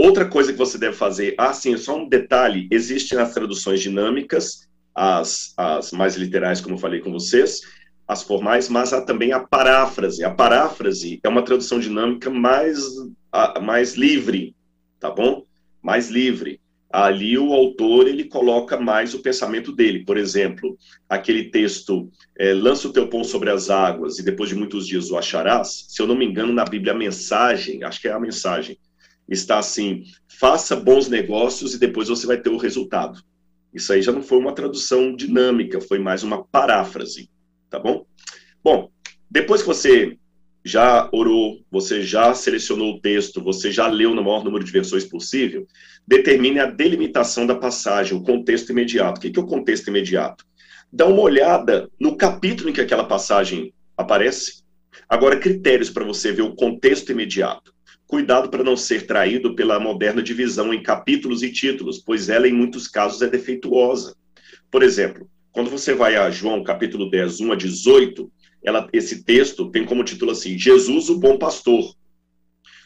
[0.04, 4.68] outra coisa que você deve fazer, ah, sim, só um detalhe, existem as traduções dinâmicas
[4.94, 7.62] as, as mais literais, como eu falei com vocês,
[8.08, 10.24] as formais, mas há também a paráfrase.
[10.24, 12.80] A paráfrase é uma tradução dinâmica mais,
[13.62, 14.56] mais livre,
[15.00, 15.46] tá bom?
[15.82, 16.60] Mais livre.
[16.92, 20.06] ali o autor ele coloca mais o pensamento dele.
[20.06, 20.78] Por exemplo,
[21.10, 25.10] aquele texto é, lança o teu pão sobre as águas e depois de muitos dias
[25.10, 25.86] o acharás.
[25.88, 28.78] Se eu não me engano, na Bíblia a mensagem, acho que é a mensagem,
[29.28, 33.24] está assim: faça bons negócios e depois você vai ter o resultado.
[33.74, 37.30] Isso aí já não foi uma tradução dinâmica, foi mais uma paráfrase,
[37.70, 38.06] tá bom?
[38.64, 38.90] Bom,
[39.30, 40.18] depois que você
[40.64, 45.04] já orou, você já selecionou o texto, você já leu no maior número de versões
[45.04, 45.68] possível,
[46.08, 49.18] determine a delimitação da passagem, o contexto imediato.
[49.18, 50.46] O que é o contexto imediato?
[50.92, 54.64] Dá uma olhada no capítulo em que aquela passagem aparece.
[55.10, 57.73] Agora, critérios para você ver o contexto imediato.
[58.14, 62.54] Cuidado para não ser traído pela moderna divisão em capítulos e títulos, pois ela, em
[62.54, 64.16] muitos casos, é defeituosa.
[64.70, 68.32] Por exemplo, quando você vai a João capítulo 10, 1 a 18,
[68.64, 71.96] ela, esse texto tem como título assim: Jesus, o bom pastor.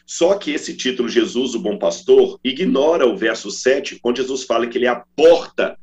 [0.06, 4.66] Só que esse título, Jesus, o bom pastor, ignora o verso 7, onde Jesus fala
[4.66, 5.78] que ele é a porta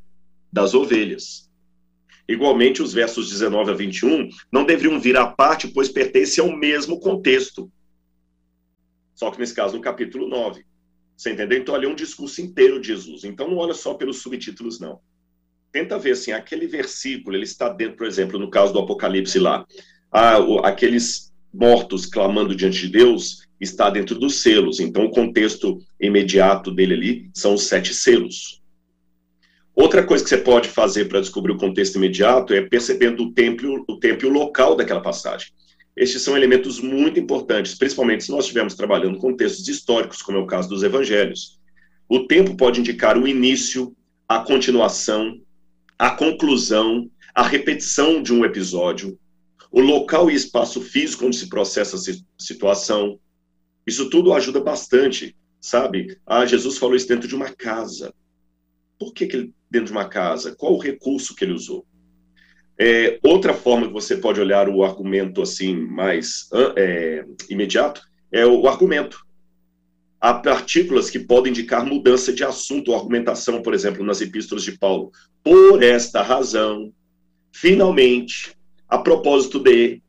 [0.51, 1.51] das ovelhas.
[2.27, 6.99] Igualmente, os versos 19 a 21 não deveriam vir à parte, pois pertencem ao mesmo
[6.99, 7.71] contexto.
[9.15, 10.63] Só que nesse caso, no capítulo 9.
[11.17, 11.58] Você entendeu?
[11.58, 13.23] Então, ali é um discurso inteiro de Jesus.
[13.23, 14.99] Então, não olha só pelos subtítulos, não
[15.75, 19.65] tenta ver assim, aquele versículo, ele está dentro, por exemplo, no caso do Apocalipse lá,
[20.10, 24.80] ah, aqueles mortos clamando diante de Deus está dentro dos selos.
[24.80, 28.62] Então, o contexto imediato dele ali são os sete selos.
[29.75, 33.84] Outra coisa que você pode fazer para descobrir o contexto imediato é percebendo o tempo,
[33.86, 35.49] o tempo e o local daquela passagem.
[35.95, 40.41] Estes são elementos muito importantes, principalmente se nós estivermos trabalhando com textos históricos, como é
[40.41, 41.58] o caso dos evangelhos.
[42.10, 43.95] O tempo pode indicar o início,
[44.27, 45.39] a continuação,
[45.97, 49.17] a conclusão, a repetição de um episódio,
[49.71, 53.19] o local e espaço físico onde se processa a situação.
[53.88, 56.17] Isso tudo ajuda bastante, sabe?
[56.25, 58.13] Ah, Jesus falou isso dentro de uma casa.
[58.99, 60.55] Por que, que ele dentro de uma casa?
[60.55, 61.86] Qual o recurso que ele usou?
[62.78, 68.68] É, outra forma que você pode olhar o argumento assim mais é, imediato é o
[68.68, 69.26] argumento
[70.26, 74.78] há partículas que podem indicar mudança de assunto ou argumentação, por exemplo, nas epístolas de
[74.78, 75.12] Paulo.
[75.44, 76.92] Por esta razão,
[77.52, 78.56] finalmente,
[78.90, 80.02] a propósito de.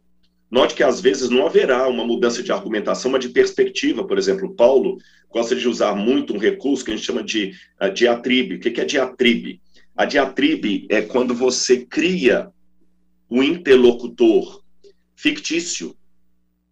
[0.49, 4.07] Note que às vezes não haverá uma mudança de argumentação, mas de perspectiva.
[4.07, 4.97] Por exemplo, Paulo
[5.29, 7.53] gosta de usar muito um recurso que a gente chama de
[7.83, 8.55] uh, diatribe.
[8.55, 9.61] O que é diatribe?
[9.97, 12.49] A diatribe é quando você cria
[13.31, 14.62] um interlocutor
[15.15, 15.97] fictício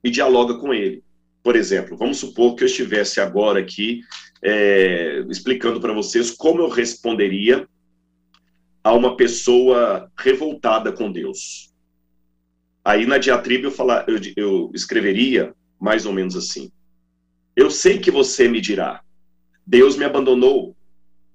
[0.02, 1.02] e dialoga com ele.
[1.42, 4.02] Por exemplo, vamos supor que eu estivesse agora aqui
[4.42, 7.68] é, explicando para vocês como eu responderia
[8.82, 11.72] a uma pessoa revoltada com Deus.
[12.84, 16.70] Aí na diatriba eu, falar, eu, eu escreveria mais ou menos assim:
[17.56, 19.02] Eu sei que você me dirá,
[19.66, 20.76] Deus me abandonou,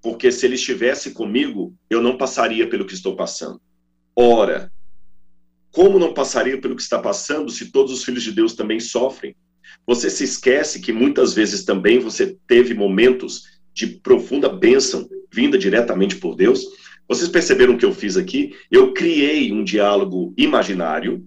[0.00, 3.60] porque se ele estivesse comigo, eu não passaria pelo que estou passando.
[4.14, 4.72] Ora,
[5.72, 9.34] como não passaria pelo que está passando se todos os filhos de Deus também sofrem?
[9.86, 16.16] Você se esquece que muitas vezes também você teve momentos de profunda bênção vinda diretamente
[16.16, 16.64] por Deus.
[17.08, 18.54] Vocês perceberam o que eu fiz aqui?
[18.70, 21.24] Eu criei um diálogo imaginário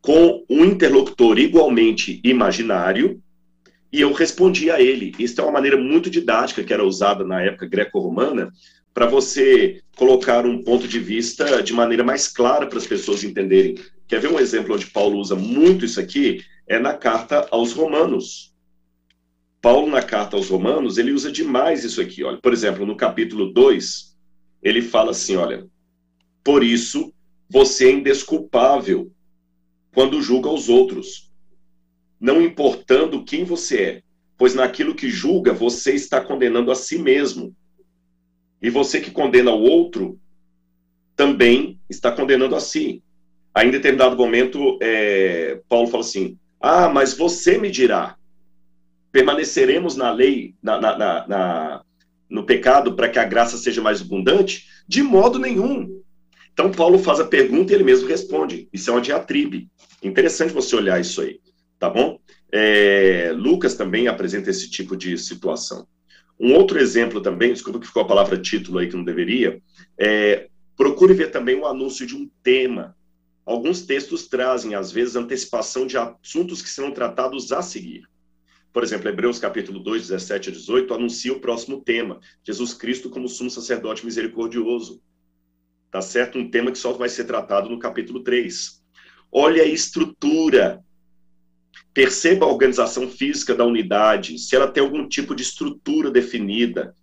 [0.00, 3.20] com um interlocutor igualmente imaginário
[3.92, 5.14] e eu respondi a ele.
[5.18, 8.50] Isso é uma maneira muito didática que era usada na época greco-romana
[8.98, 13.78] para você colocar um ponto de vista de maneira mais clara para as pessoas entenderem.
[14.08, 16.42] Quer ver um exemplo onde Paulo usa muito isso aqui?
[16.68, 18.52] é na carta aos Romanos.
[19.60, 22.22] Paulo, na carta aos Romanos, ele usa demais isso aqui.
[22.22, 24.16] Olha, por exemplo, no capítulo 2,
[24.62, 25.64] ele fala assim: olha,
[26.44, 27.12] por isso
[27.48, 29.10] você é indesculpável
[29.94, 31.32] quando julga os outros,
[32.20, 34.02] não importando quem você é,
[34.36, 37.56] pois naquilo que julga você está condenando a si mesmo.
[38.60, 40.18] E você que condena o outro
[41.16, 43.02] também está condenando a si.
[43.54, 48.16] Aí, em determinado momento, é, Paulo fala assim: ah, mas você me dirá:
[49.10, 51.84] permaneceremos na lei, na, na, na, na
[52.28, 54.66] no pecado, para que a graça seja mais abundante?
[54.86, 56.02] De modo nenhum.
[56.52, 58.68] Então, Paulo faz a pergunta e ele mesmo responde.
[58.72, 59.68] Isso é uma diatribe.
[60.02, 61.40] Interessante você olhar isso aí,
[61.78, 62.18] tá bom?
[62.52, 65.86] É, Lucas também apresenta esse tipo de situação.
[66.38, 69.60] Um outro exemplo também, desculpa que ficou a palavra título aí que não deveria,
[69.98, 72.96] é, procure ver também o anúncio de um tema
[73.48, 78.06] Alguns textos trazem, às vezes, antecipação de assuntos que serão tratados a seguir.
[78.70, 83.26] Por exemplo, Hebreus capítulo 2, 17 a 18, anuncia o próximo tema, Jesus Cristo como
[83.26, 85.00] sumo sacerdote misericordioso.
[85.90, 86.38] Tá certo?
[86.38, 88.82] Um tema que só vai ser tratado no capítulo 3.
[89.32, 90.84] Olha a estrutura.
[91.98, 96.94] Perceba a organização física da unidade, se ela tem algum tipo de estrutura definida.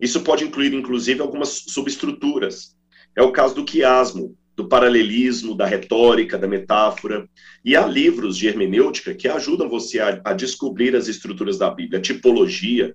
[0.00, 2.76] Isso pode incluir, inclusive, algumas subestruturas.
[3.16, 7.28] É o caso do quiasmo, do paralelismo, da retórica, da metáfora.
[7.64, 11.98] E há livros de hermenêutica que ajudam você a, a descobrir as estruturas da Bíblia,
[11.98, 12.94] a tipologia.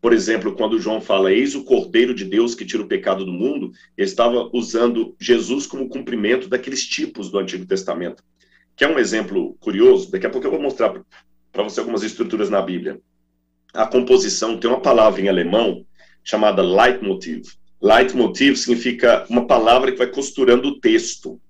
[0.00, 3.32] Por exemplo, quando João fala, eis o Cordeiro de Deus que tira o pecado do
[3.32, 8.22] mundo, ele estava usando Jesus como cumprimento daqueles tipos do Antigo Testamento.
[8.76, 10.94] Que é um exemplo curioso, daqui a pouco eu vou mostrar
[11.52, 13.00] para você algumas estruturas na Bíblia.
[13.72, 15.84] A composição tem uma palavra em alemão
[16.22, 17.42] chamada Leitmotiv.
[17.80, 21.40] Leitmotiv significa uma palavra que vai costurando o texto.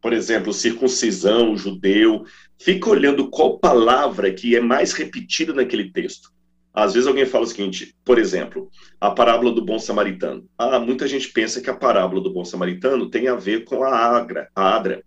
[0.00, 2.24] Por exemplo, circuncisão, judeu.
[2.58, 6.30] Fica olhando qual palavra que é mais repetida naquele texto.
[6.72, 10.48] Às vezes alguém fala o seguinte, por exemplo, a parábola do bom samaritano.
[10.56, 14.16] Ah, muita gente pensa que a parábola do bom samaritano tem a ver com a
[14.16, 15.02] AGRA, a ADRA,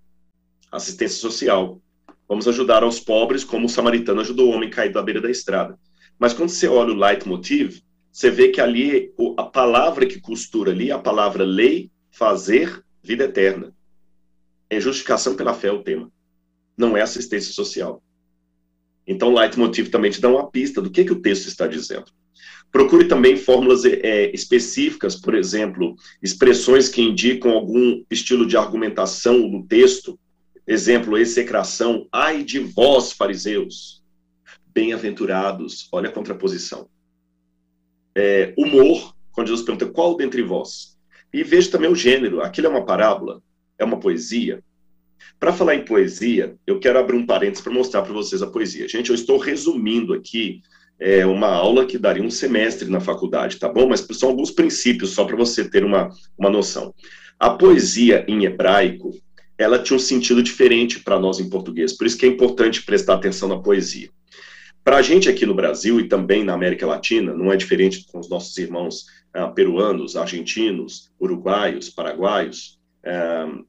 [0.71, 1.81] assistência social.
[2.27, 5.77] Vamos ajudar aos pobres como o samaritano ajudou o homem caído à beira da estrada.
[6.17, 7.81] Mas quando você olha o leitmotiv,
[8.11, 13.23] você vê que ali a palavra que costura ali é a palavra lei, fazer, vida
[13.23, 13.73] eterna.
[14.69, 16.11] É justificação pela fé o tema.
[16.77, 18.01] Não é assistência social.
[19.05, 22.05] Então, o leitmotiv também te dá uma pista do que, que o texto está dizendo.
[22.71, 29.65] Procure também fórmulas é, específicas, por exemplo, expressões que indicam algum estilo de argumentação no
[29.65, 30.17] texto.
[30.67, 34.03] Exemplo, execração, ai de vós, fariseus.
[34.73, 36.87] Bem-aventurados, olha a contraposição
[38.15, 40.97] é, humor, quando Jesus pergunta qual dentre vós.
[41.33, 42.41] E veja também o gênero.
[42.41, 43.41] Aquilo é uma parábola?
[43.77, 44.61] É uma poesia?
[45.39, 48.87] Para falar em poesia, eu quero abrir um parênteses para mostrar para vocês a poesia.
[48.87, 50.61] Gente, eu estou resumindo aqui
[50.99, 53.87] é, uma aula que daria um semestre na faculdade, tá bom?
[53.87, 56.93] Mas são alguns princípios, só para você ter uma, uma noção.
[57.39, 59.11] A poesia em hebraico,
[59.61, 61.93] ela tinha um sentido diferente para nós em português.
[61.93, 64.09] Por isso que é importante prestar atenção na poesia.
[64.83, 68.19] Para a gente aqui no Brasil e também na América Latina, não é diferente com
[68.19, 73.63] os nossos irmãos uh, peruanos, argentinos, uruguaios, paraguaios, uh,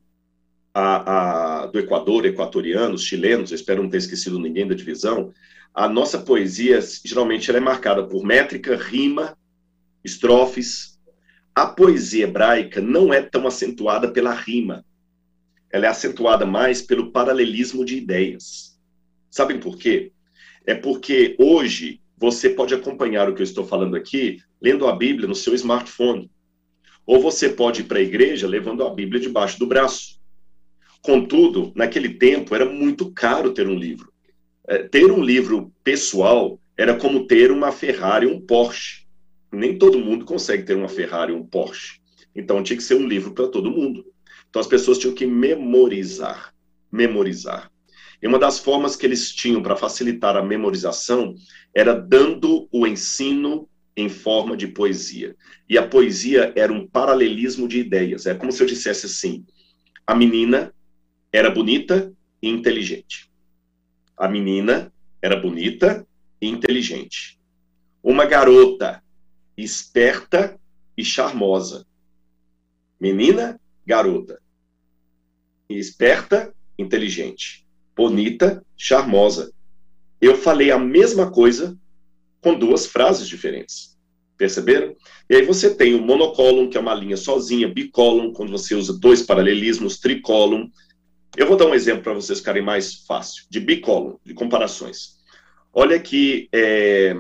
[0.75, 5.33] a, a, do Equador, equatorianos, chilenos, espero não ter esquecido ninguém da divisão,
[5.75, 9.37] a nossa poesia, geralmente, ela é marcada por métrica, rima,
[10.05, 10.99] estrofes.
[11.55, 14.85] A poesia hebraica não é tão acentuada pela rima.
[15.73, 18.79] Ela é acentuada mais pelo paralelismo de ideias.
[19.31, 20.13] Sabem por quê?
[20.67, 25.29] é porque hoje você pode acompanhar o que eu estou falando aqui lendo a Bíblia
[25.29, 26.31] no seu smartphone.
[27.05, 30.21] Ou você pode ir para a igreja levando a Bíblia debaixo do braço.
[31.01, 34.13] Contudo, naquele tempo era muito caro ter um livro.
[34.69, 39.05] É, ter um livro pessoal era como ter uma Ferrari ou um Porsche.
[39.51, 42.01] Nem todo mundo consegue ter uma Ferrari ou um Porsche.
[42.37, 44.07] Então tinha que ser um livro para todo mundo.
[44.53, 46.53] Então as pessoas tinham que memorizar.
[46.93, 47.73] Memorizar.
[48.23, 51.35] E uma das formas que eles tinham para facilitar a memorização
[51.75, 55.35] era dando o ensino em forma de poesia.
[55.67, 58.27] E a poesia era um paralelismo de ideias.
[58.27, 59.43] É como se eu dissesse assim:
[60.07, 60.71] a menina
[61.33, 62.13] era bonita
[62.43, 63.31] e inteligente.
[64.15, 66.07] A menina era bonita
[66.43, 67.41] e inteligente.
[68.03, 69.03] Uma garota
[69.57, 70.61] esperta
[70.95, 71.87] e charmosa.
[73.01, 74.42] Menina, garota.
[75.79, 77.63] Esperta, inteligente
[77.97, 79.53] bonita, charmosa.
[80.21, 81.79] Eu falei a mesma coisa
[82.41, 83.97] com duas frases diferentes.
[84.37, 84.97] Perceberam?
[85.29, 88.99] E aí você tem o monocólon, que é uma linha sozinha, bicólon, quando você usa
[88.99, 90.69] dois paralelismos, tricólon.
[91.37, 95.21] Eu vou dar um exemplo para vocês ficarem mais fácil, de bicólon, de comparações.
[95.73, 97.15] Olha aqui, é,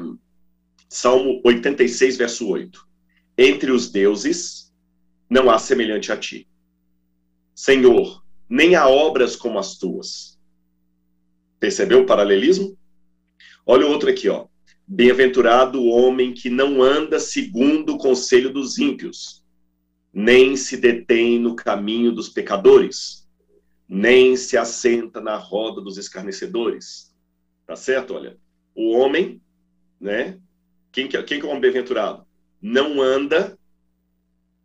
[0.88, 2.86] Salmo 86, verso 8.
[3.38, 4.72] Entre os deuses
[5.30, 6.46] não há semelhante a ti.
[7.54, 8.21] Senhor,
[8.52, 10.38] nem há obras como as tuas.
[11.58, 12.76] Percebeu o paralelismo?
[13.64, 14.46] Olha o outro aqui, ó.
[14.86, 19.42] Bem-aventurado o homem que não anda segundo o conselho dos ímpios,
[20.12, 23.26] nem se detém no caminho dos pecadores,
[23.88, 27.10] nem se assenta na roda dos escarnecedores.
[27.66, 28.12] Tá certo?
[28.12, 28.36] Olha,
[28.74, 29.40] o homem,
[29.98, 30.38] né?
[30.92, 32.26] Quem que, quem que é o homem bem-aventurado?
[32.60, 33.58] Não anda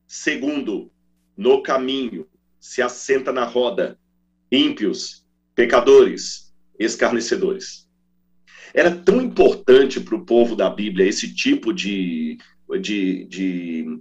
[0.06, 0.91] segundo
[1.38, 2.28] no caminho,
[2.60, 3.98] se assenta na roda,
[4.52, 7.88] ímpios, pecadores, escarnecedores.
[8.74, 12.38] Era tão importante para o povo da Bíblia esse tipo de,
[12.82, 13.99] de, de,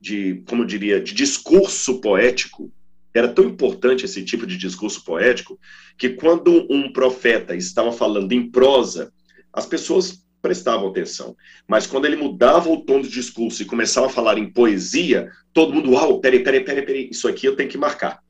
[0.00, 2.72] de, como eu diria, de discurso poético,
[3.14, 5.58] era tão importante esse tipo de discurso poético,
[5.96, 9.12] que quando um profeta estava falando em prosa,
[9.52, 11.36] as pessoas prestavam atenção.
[11.66, 15.72] Mas quando ele mudava o tom do discurso e começava a falar em poesia, todo
[15.72, 18.22] mundo, uau, peraí, peraí, peraí, peraí, isso aqui eu tenho que marcar.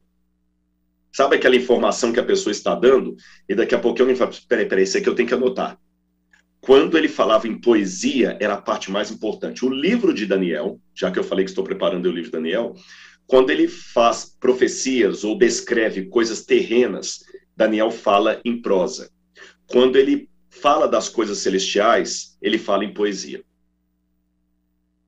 [1.13, 3.17] Sabe aquela informação que a pessoa está dando?
[3.49, 5.79] E daqui a pouco alguém fala: peraí, peraí, isso aqui eu tenho que anotar.
[6.61, 9.65] quando ele falava em poesia, era a parte mais importante.
[9.65, 12.75] O livro de Daniel, já que eu falei que estou preparando o livro de Daniel,
[13.27, 17.21] quando ele faz profecias ou descreve coisas terrenas,
[17.57, 19.11] Daniel fala em prosa.
[19.67, 20.29] Quando ele
[20.61, 23.45] fala das coisas celestiais, ele fala em poesia.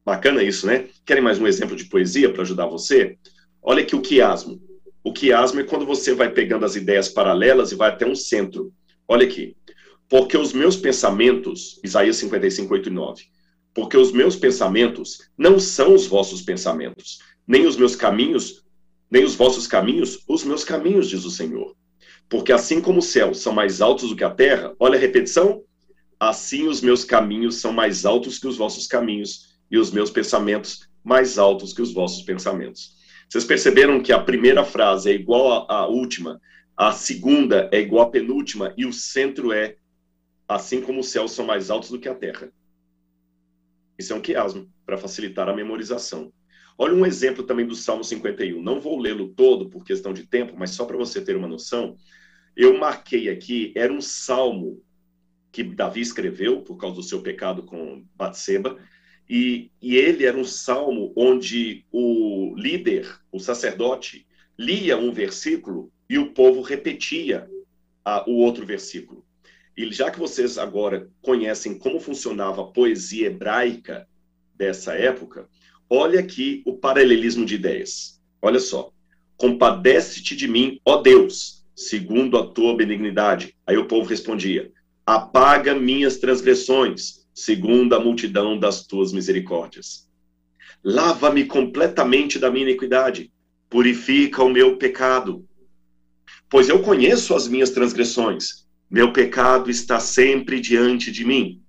[0.05, 0.89] Bacana isso, né?
[1.05, 3.19] Querem mais um exemplo de poesia para ajudar você?
[3.63, 4.61] Olha aqui o quiasmo.
[5.03, 8.73] O quiasmo é quando você vai pegando as ideias paralelas e vai até um centro.
[9.07, 9.57] Olha aqui.
[10.09, 13.25] Porque os meus pensamentos, Isaías 55, 8 e 9.
[13.75, 18.65] Porque os meus pensamentos não são os vossos pensamentos, nem os meus caminhos,
[19.11, 21.75] nem os vossos caminhos, os meus caminhos, diz o Senhor.
[22.31, 25.63] Porque assim como os céus são mais altos do que a terra, olha a repetição,
[26.19, 30.89] assim os meus caminhos são mais altos que os vossos caminhos, e os meus pensamentos
[31.03, 32.99] mais altos que os vossos pensamentos.
[33.29, 36.41] Vocês perceberam que a primeira frase é igual à última,
[36.77, 39.77] a segunda é igual à penúltima e o centro é
[40.49, 42.51] assim como os céus são mais altos do que a terra.
[43.99, 46.33] Isso é um quiasmo para facilitar a memorização.
[46.77, 48.61] Olha um exemplo também do Salmo 51.
[48.61, 51.97] Não vou lê-lo todo por questão de tempo, mas só para você ter uma noção.
[52.61, 54.83] Eu marquei aqui, era um salmo
[55.51, 58.77] que Davi escreveu por causa do seu pecado com Batseba,
[59.27, 64.27] e, e ele era um salmo onde o líder, o sacerdote,
[64.59, 67.49] lia um versículo e o povo repetia
[68.05, 69.25] a, o outro versículo.
[69.75, 74.07] E já que vocês agora conhecem como funcionava a poesia hebraica
[74.55, 75.49] dessa época,
[75.89, 78.21] olha aqui o paralelismo de ideias.
[78.43, 78.93] Olha só.
[79.39, 83.57] Compadece-te de mim, ó Deus, segundo a tua benignidade.
[83.67, 84.71] Aí o povo respondia:
[85.07, 90.07] Apaga minhas transgressões, segundo a multidão das tuas misericórdias.
[90.85, 93.33] Lava-me completamente da minha iniquidade,
[93.69, 95.47] purifica o meu pecado.
[96.51, 101.63] Pois eu conheço as minhas transgressões, meu pecado está sempre diante de mim.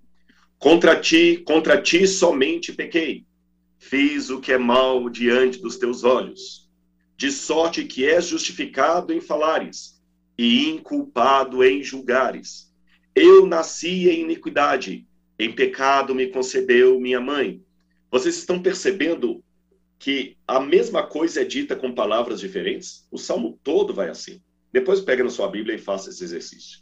[0.58, 3.26] Contra ti, contra ti somente pequei.
[3.80, 6.70] Fiz o que é mal diante dos teus olhos,
[7.18, 10.01] de sorte que és justificado em falares
[10.38, 12.72] e inculpado em julgares.
[13.14, 15.06] Eu nasci em iniquidade,
[15.38, 17.64] em pecado me concebeu minha mãe.
[18.10, 19.44] Vocês estão percebendo
[19.98, 23.08] que a mesma coisa é dita com palavras diferentes?
[23.12, 24.42] O salmo todo vai assim.
[24.72, 26.80] Depois pega na sua Bíblia e faça esse exercício.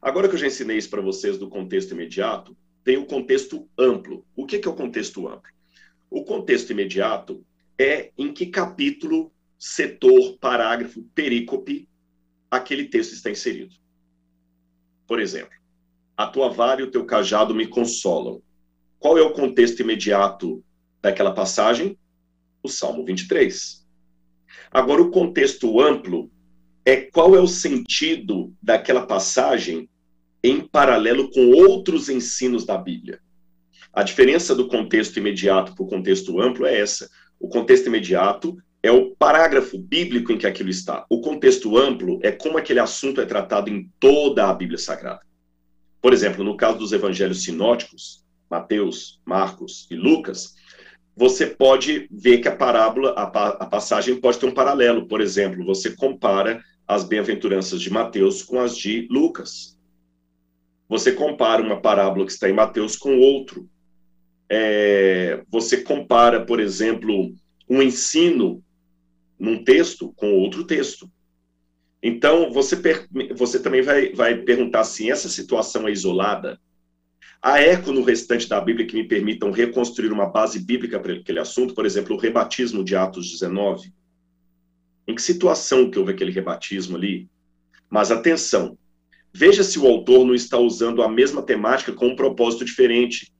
[0.00, 4.24] Agora que eu já ensinei isso para vocês do contexto imediato, tem o contexto amplo.
[4.34, 5.50] O que é o contexto amplo?
[6.10, 7.44] O contexto imediato
[7.78, 11.88] é em que capítulo, setor, parágrafo, perícope
[12.50, 13.74] aquele texto está inserido.
[15.06, 15.56] Por exemplo,
[16.16, 18.42] a tua vara e o teu cajado me consolam.
[18.98, 20.64] Qual é o contexto imediato
[21.00, 21.96] daquela passagem?
[22.62, 23.86] O Salmo 23.
[24.70, 26.30] Agora, o contexto amplo
[26.84, 29.88] é qual é o sentido daquela passagem
[30.42, 33.20] em paralelo com outros ensinos da Bíblia.
[33.92, 37.08] A diferença do contexto imediato para o contexto amplo é essa.
[37.38, 41.04] O contexto imediato é o parágrafo bíblico em que aquilo está.
[41.10, 45.20] O contexto amplo é como aquele assunto é tratado em toda a Bíblia Sagrada.
[46.00, 50.54] Por exemplo, no caso dos evangelhos sinóticos, Mateus, Marcos e Lucas,
[51.16, 55.08] você pode ver que a parábola, a, a passagem pode ter um paralelo.
[55.08, 59.76] Por exemplo, você compara as bem-aventuranças de Mateus com as de Lucas.
[60.88, 63.68] Você compara uma parábola que está em Mateus com outro.
[64.48, 67.34] É, você compara, por exemplo,
[67.68, 68.62] um ensino
[69.38, 71.10] num texto com outro texto.
[72.02, 72.76] Então, você,
[73.34, 76.60] você também vai, vai perguntar se essa situação é isolada.
[77.40, 81.38] Há eco no restante da Bíblia que me permitam reconstruir uma base bíblica para aquele
[81.38, 83.92] assunto, por exemplo, o rebatismo de Atos 19.
[85.06, 87.28] Em que situação que houve aquele rebatismo ali?
[87.88, 88.76] Mas atenção,
[89.32, 93.32] veja se o autor não está usando a mesma temática com um propósito diferente.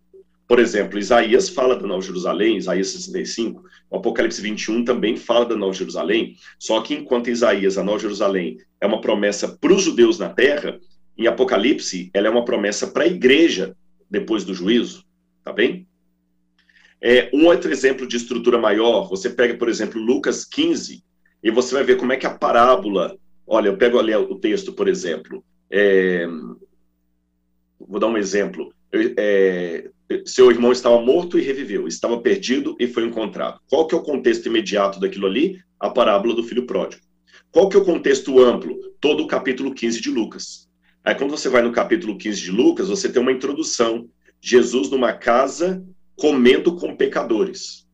[0.48, 5.54] Por exemplo, Isaías fala da Nova Jerusalém, Isaías 65, o Apocalipse 21 também fala da
[5.54, 10.18] Nova Jerusalém, só que enquanto Isaías, a Nova Jerusalém, é uma promessa para os judeus
[10.18, 10.80] na terra,
[11.18, 13.76] em Apocalipse, ela é uma promessa para a igreja
[14.10, 15.04] depois do juízo,
[15.44, 15.86] tá bem?
[16.98, 21.04] É, um outro exemplo de estrutura maior, você pega, por exemplo, Lucas 15,
[21.42, 24.72] e você vai ver como é que a parábola, olha, eu pego ali o texto,
[24.72, 26.26] por exemplo, é,
[27.78, 29.90] vou dar um exemplo, é,
[30.24, 33.60] seu irmão estava morto e reviveu, estava perdido e foi encontrado.
[33.68, 35.60] Qual que é o contexto imediato daquilo ali?
[35.78, 37.02] A parábola do filho pródigo.
[37.50, 38.76] Qual que é o contexto amplo?
[39.00, 40.68] Todo o capítulo 15 de Lucas.
[41.04, 44.08] Aí quando você vai no capítulo 15 de Lucas, você tem uma introdução.
[44.40, 45.84] Jesus numa casa
[46.16, 47.86] comendo com pecadores.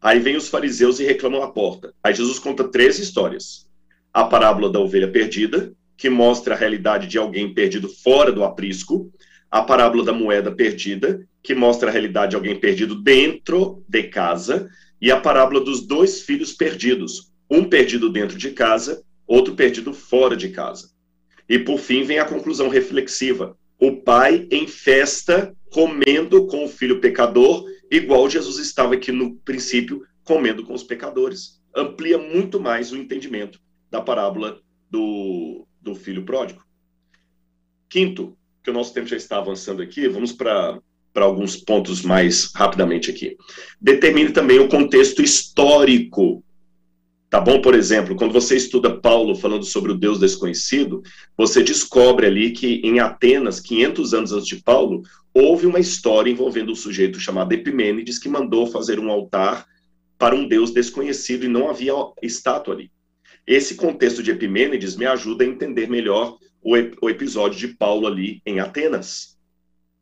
[0.00, 1.94] Aí vem os fariseus e reclamam a porta.
[2.02, 3.66] Aí Jesus conta três histórias.
[4.12, 9.10] A parábola da ovelha perdida, que mostra a realidade de alguém perdido fora do aprisco
[9.50, 14.68] a parábola da moeda perdida, que mostra a realidade de alguém perdido dentro de casa,
[15.00, 20.36] e a parábola dos dois filhos perdidos, um perdido dentro de casa, outro perdido fora
[20.36, 20.90] de casa.
[21.48, 27.00] E por fim vem a conclusão reflexiva: o pai em festa comendo com o filho
[27.00, 31.62] pecador, igual Jesus estava aqui no princípio comendo com os pecadores.
[31.76, 34.58] Amplia muito mais o entendimento da parábola
[34.90, 36.64] do, do filho pródigo.
[37.88, 40.80] Quinto, que o nosso tempo já está avançando aqui, vamos para
[41.16, 43.38] para alguns pontos mais rapidamente aqui.
[43.80, 46.44] Determine também o contexto histórico.
[47.30, 47.62] Tá bom?
[47.62, 51.02] Por exemplo, quando você estuda Paulo falando sobre o Deus desconhecido,
[51.34, 56.70] você descobre ali que em Atenas, 500 anos antes de Paulo, houve uma história envolvendo
[56.70, 59.64] um sujeito chamado Epimênides que mandou fazer um altar
[60.18, 62.90] para um Deus desconhecido e não havia estátua ali.
[63.46, 68.42] Esse contexto de Epimênides me ajuda a entender melhor o, o episódio de Paulo ali
[68.44, 69.35] em Atenas.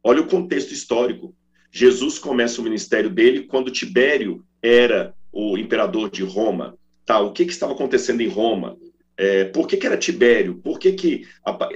[0.06, 1.34] Olha o contexto histórico.
[1.72, 6.76] Jesus começa o ministério dele quando Tibério era o imperador de Roma.
[7.06, 8.76] Tá, o que, que estava acontecendo em Roma?
[9.16, 10.56] É, por que, que, era Tibério?
[10.56, 11.26] Por que que,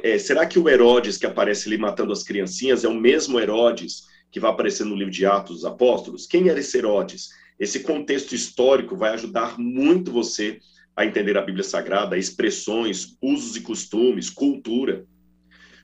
[0.02, 4.02] é, será que o Herodes que aparece ali matando as criancinhas é o mesmo Herodes
[4.30, 6.26] que vai aparecer no livro de Atos dos Apóstolos?
[6.26, 7.30] Quem era esse Herodes?
[7.58, 10.58] Esse contexto histórico vai ajudar muito você
[10.94, 15.06] a entender a Bíblia Sagrada, expressões, usos e costumes, cultura.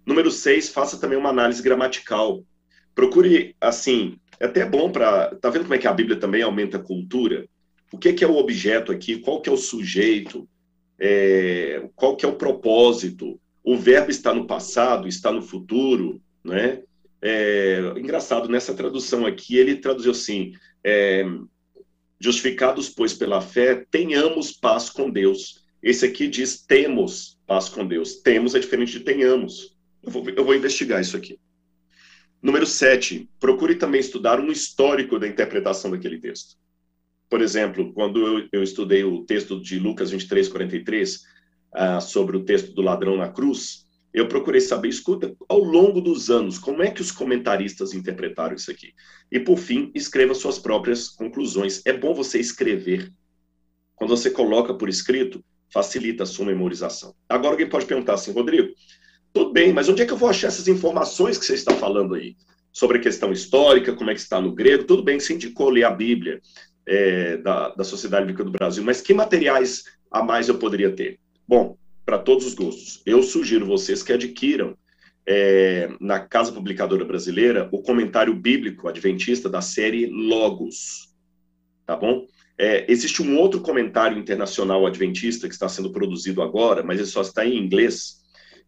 [0.07, 2.45] Número seis, faça também uma análise gramatical.
[2.95, 5.35] Procure, assim, é até bom para.
[5.37, 7.49] Tá vendo como é que a Bíblia também aumenta a cultura?
[7.93, 9.19] O que, que é o objeto aqui?
[9.19, 10.49] Qual que é o sujeito?
[10.99, 13.41] É, qual que é o propósito?
[13.63, 16.83] O verbo está no passado, está no futuro, né?
[17.23, 20.53] É, engraçado, nessa tradução aqui, ele traduziu assim:
[20.85, 21.25] é,
[22.21, 25.65] Justificados, pois, pela fé, tenhamos paz com Deus.
[25.83, 28.17] Esse aqui diz temos paz com Deus.
[28.17, 29.74] Temos é diferente de tenhamos.
[30.05, 31.39] Eu vou, eu vou investigar isso aqui.
[32.43, 33.29] Número 7.
[33.41, 36.57] Procure também estudar um histórico da interpretação daquele texto.
[37.31, 42.45] Por exemplo, quando eu, eu estudei o texto de Lucas 23, 43, uh, sobre o
[42.45, 46.91] texto do ladrão na cruz, eu procurei saber, escuta, ao longo dos anos, como é
[46.91, 48.93] que os comentaristas interpretaram isso aqui?
[49.33, 51.83] E, por fim, escreva suas próprias conclusões.
[51.85, 53.13] É bom você escrever.
[53.97, 57.13] Quando você coloca por escrito, facilita a sua memorização.
[57.29, 58.73] Agora, alguém pode perguntar assim, Rodrigo,
[59.35, 62.15] tudo bem, mas onde é que eu vou achar essas informações que você está falando
[62.15, 62.37] aí?
[62.73, 64.85] Sobre a questão histórica, como é que está no grego?
[64.85, 66.41] Tudo bem você indicou ler a Bíblia
[66.87, 71.19] é, da, da Sociedade Bíblica do Brasil, mas que materiais a mais eu poderia ter?
[71.47, 73.03] Bom, para todos os gostos.
[73.05, 74.77] Eu sugiro vocês que adquiram
[75.27, 81.13] é, na Casa Publicadora Brasileira o comentário bíblico adventista da série Logos.
[81.87, 82.27] Tá bom?
[82.57, 87.23] É, existe um outro comentário internacional adventista que está sendo produzido agora, mas ele só
[87.23, 88.23] está em inglês.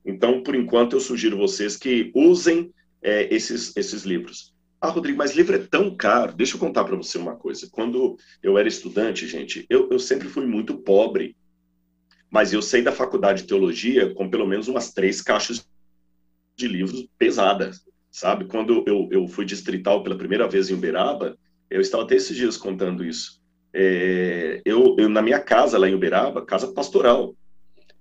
[0.06, 4.54] Então, por enquanto, eu sugiro vocês que usem é, esses, esses livros.
[4.80, 6.34] Ah, Rodrigo, mas livro é tão caro.
[6.34, 7.68] Deixa eu contar para você uma coisa.
[7.70, 11.34] Quando eu era estudante, gente, eu, eu sempre fui muito pobre
[12.30, 15.66] mas eu saí da faculdade de teologia com pelo menos umas três caixas
[16.56, 18.46] de livros pesadas, sabe?
[18.46, 21.36] Quando eu, eu fui distrital pela primeira vez em Uberaba,
[21.70, 23.40] eu estava até esses dias contando isso.
[23.72, 27.34] É, eu, eu, na minha casa lá em Uberaba, casa pastoral,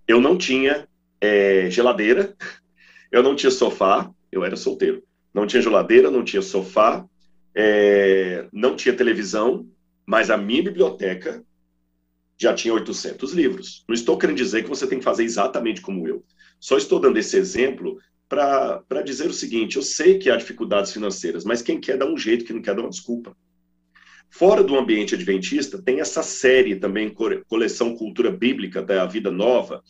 [0.08, 0.88] eu não tinha
[1.26, 2.36] é, geladeira,
[3.12, 5.04] eu não tinha sofá, eu era solteiro,
[5.34, 7.06] não tinha geladeira, não tinha sofá,
[7.56, 9.68] é, não tinha televisão,
[10.06, 11.44] mas a minha biblioteca
[12.38, 13.84] já tinha 800 livros.
[13.88, 16.24] Não estou querendo dizer que você tem que fazer exatamente como eu.
[16.60, 17.98] Só estou dando esse exemplo
[18.28, 22.18] para dizer o seguinte: eu sei que há dificuldades financeiras, mas quem quer dá um
[22.18, 23.36] jeito, quem não quer dá uma desculpa.
[24.30, 27.14] Fora do ambiente adventista, tem essa série também,
[27.48, 29.82] Coleção Cultura Bíblica da Vida Nova.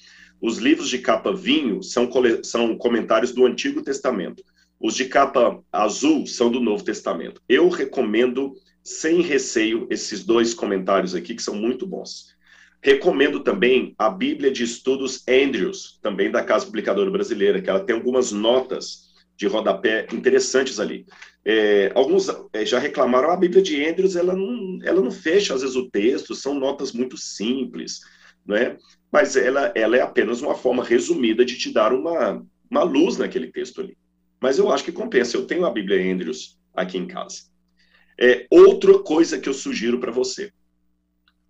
[0.46, 2.08] Os livros de capa vinho são,
[2.44, 4.44] são comentários do Antigo Testamento.
[4.80, 7.42] Os de capa azul são do Novo Testamento.
[7.50, 12.36] Eu recomendo sem receio esses dois comentários aqui, que são muito bons.
[12.80, 17.96] Recomendo também a Bíblia de Estudos Andrews, também da Casa Publicadora Brasileira, que ela tem
[17.96, 21.08] algumas notas de rodapé interessantes ali.
[21.44, 25.56] É, alguns é, já reclamaram, ah, a Bíblia de Andrews, ela não, ela não fecha,
[25.56, 28.02] às vezes, o texto, são notas muito simples,
[28.46, 28.78] né?
[29.16, 33.50] Mas ela, ela é apenas uma forma resumida de te dar uma, uma luz naquele
[33.50, 33.98] texto ali.
[34.42, 37.44] Mas eu acho que compensa, eu tenho a Bíblia Andrews aqui em casa.
[38.20, 40.52] É, outra coisa que eu sugiro para você,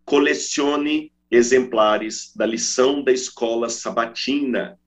[0.05, 4.79] colecione exemplares da lição da escola sabatina.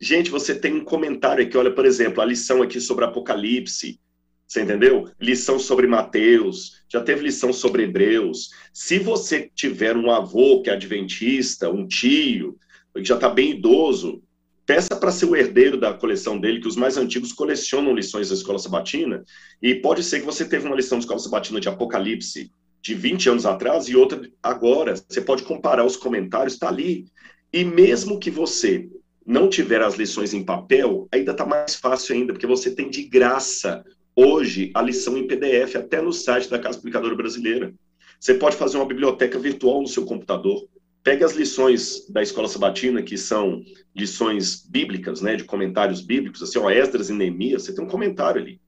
[0.00, 4.00] Gente, você tem um comentário aqui, olha, por exemplo, a lição aqui sobre Apocalipse,
[4.46, 5.10] você entendeu?
[5.20, 8.50] Lição sobre Mateus, já teve lição sobre Hebreus.
[8.72, 12.56] Se você tiver um avô que é adventista, um tio,
[12.94, 14.22] que já está bem idoso,
[14.66, 18.34] Peça para ser o herdeiro da coleção dele, que os mais antigos colecionam lições da
[18.34, 19.24] escola sabatina,
[19.62, 22.50] e pode ser que você teve uma lição de escola sabatina de Apocalipse
[22.82, 24.94] de 20 anos atrás e outra agora.
[24.96, 27.06] Você pode comparar os comentários, está ali.
[27.52, 28.88] E mesmo que você
[29.24, 33.04] não tiver as lições em papel, ainda está mais fácil ainda, porque você tem de
[33.04, 33.84] graça
[34.16, 37.74] hoje a lição em PDF, até no site da Casa Publicadora Brasileira.
[38.18, 40.66] Você pode fazer uma biblioteca virtual no seu computador.
[41.02, 43.62] Pega as lições da Escola Sabatina, que são
[43.94, 48.40] lições bíblicas, né, de comentários bíblicos, assim, ó, Esdras e Neemias, você tem um comentário
[48.40, 48.60] ali.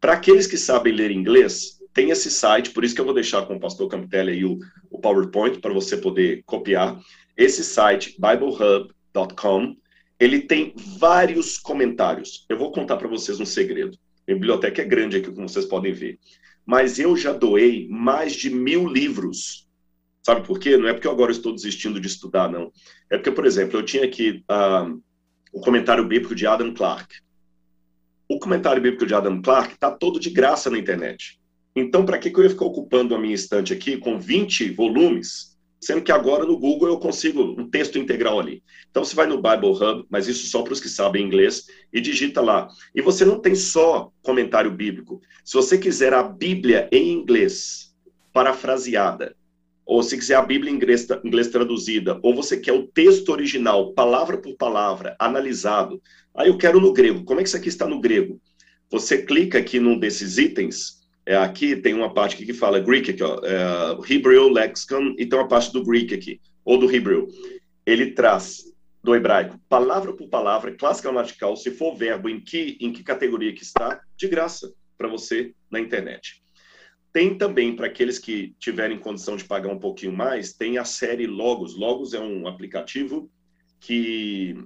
[0.00, 3.46] Para aqueles que sabem ler inglês, tem esse site, por isso que eu vou deixar
[3.46, 4.58] com o pastor Campitelli aí o,
[4.90, 7.00] o PowerPoint para você poder copiar.
[7.36, 9.76] Esse site, biblehub.com,
[10.20, 12.44] ele tem vários comentários.
[12.48, 13.96] Eu vou contar para vocês um segredo.
[14.28, 16.18] A biblioteca é grande aqui, como vocês podem ver.
[16.64, 19.64] Mas eu já doei mais de mil livros
[20.24, 20.78] Sabe por quê?
[20.78, 22.72] Não é porque eu agora estou desistindo de estudar, não.
[23.10, 24.98] É porque, por exemplo, eu tinha aqui uh,
[25.52, 27.16] o comentário bíblico de Adam Clarke.
[28.26, 31.38] O comentário bíblico de Adam Clarke está todo de graça na internet.
[31.76, 35.53] Então, para que, que eu ia ficar ocupando a minha estante aqui com 20 volumes,
[35.84, 38.62] sendo que agora no Google eu consigo um texto integral ali.
[38.90, 42.00] Então, você vai no Bible Hub, mas isso só para os que sabem inglês, e
[42.00, 42.68] digita lá.
[42.94, 45.20] E você não tem só comentário bíblico.
[45.44, 47.94] Se você quiser a Bíblia em inglês,
[48.32, 49.36] parafraseada,
[49.84, 53.92] ou se quiser a Bíblia em inglês, inglês traduzida, ou você quer o texto original,
[53.92, 56.00] palavra por palavra, analisado,
[56.34, 57.24] aí eu quero no grego.
[57.24, 58.40] Como é que isso aqui está no grego?
[58.90, 63.10] Você clica aqui num desses itens, é, aqui tem uma parte aqui que fala Greek,
[63.10, 67.28] aqui, ó, é, Hebrew Lexicon, e tem uma parte do Greek aqui, ou do Hebrew.
[67.86, 68.64] Ele traz
[69.02, 73.52] do hebraico, palavra por palavra, clássica gramatical, se for verbo, em que, em que categoria
[73.52, 76.42] que está, de graça para você na internet.
[77.12, 81.26] Tem também, para aqueles que tiverem condição de pagar um pouquinho mais, tem a série
[81.26, 81.76] Logos.
[81.76, 83.30] Logos é um aplicativo
[83.78, 84.56] que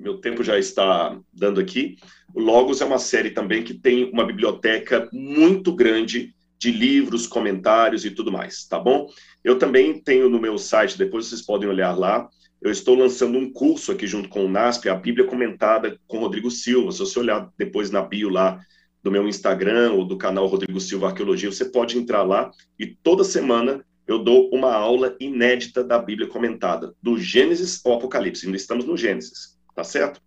[0.00, 1.96] meu tempo já está dando aqui.
[2.34, 8.04] O Logos é uma série também que tem uma biblioteca muito grande de livros, comentários
[8.04, 9.08] e tudo mais, tá bom?
[9.42, 12.28] Eu também tenho no meu site, depois vocês podem olhar lá,
[12.60, 16.50] eu estou lançando um curso aqui junto com o NASP, a Bíblia Comentada com Rodrigo
[16.50, 16.92] Silva.
[16.92, 18.60] Se você olhar depois na bio lá,
[19.02, 23.24] do meu Instagram ou do canal Rodrigo Silva Arqueologia, você pode entrar lá e toda
[23.24, 28.44] semana eu dou uma aula inédita da Bíblia comentada, do Gênesis ao Apocalipse.
[28.44, 30.20] Ainda estamos no Gênesis, tá certo?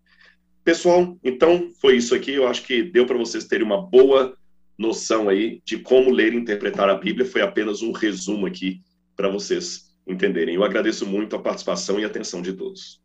[0.63, 2.31] Pessoal, então foi isso aqui.
[2.31, 4.37] Eu acho que deu para vocês terem uma boa
[4.77, 7.25] noção aí de como ler e interpretar a Bíblia.
[7.25, 8.81] Foi apenas um resumo aqui
[9.15, 10.55] para vocês entenderem.
[10.55, 13.02] Eu agradeço muito a participação e atenção de todos.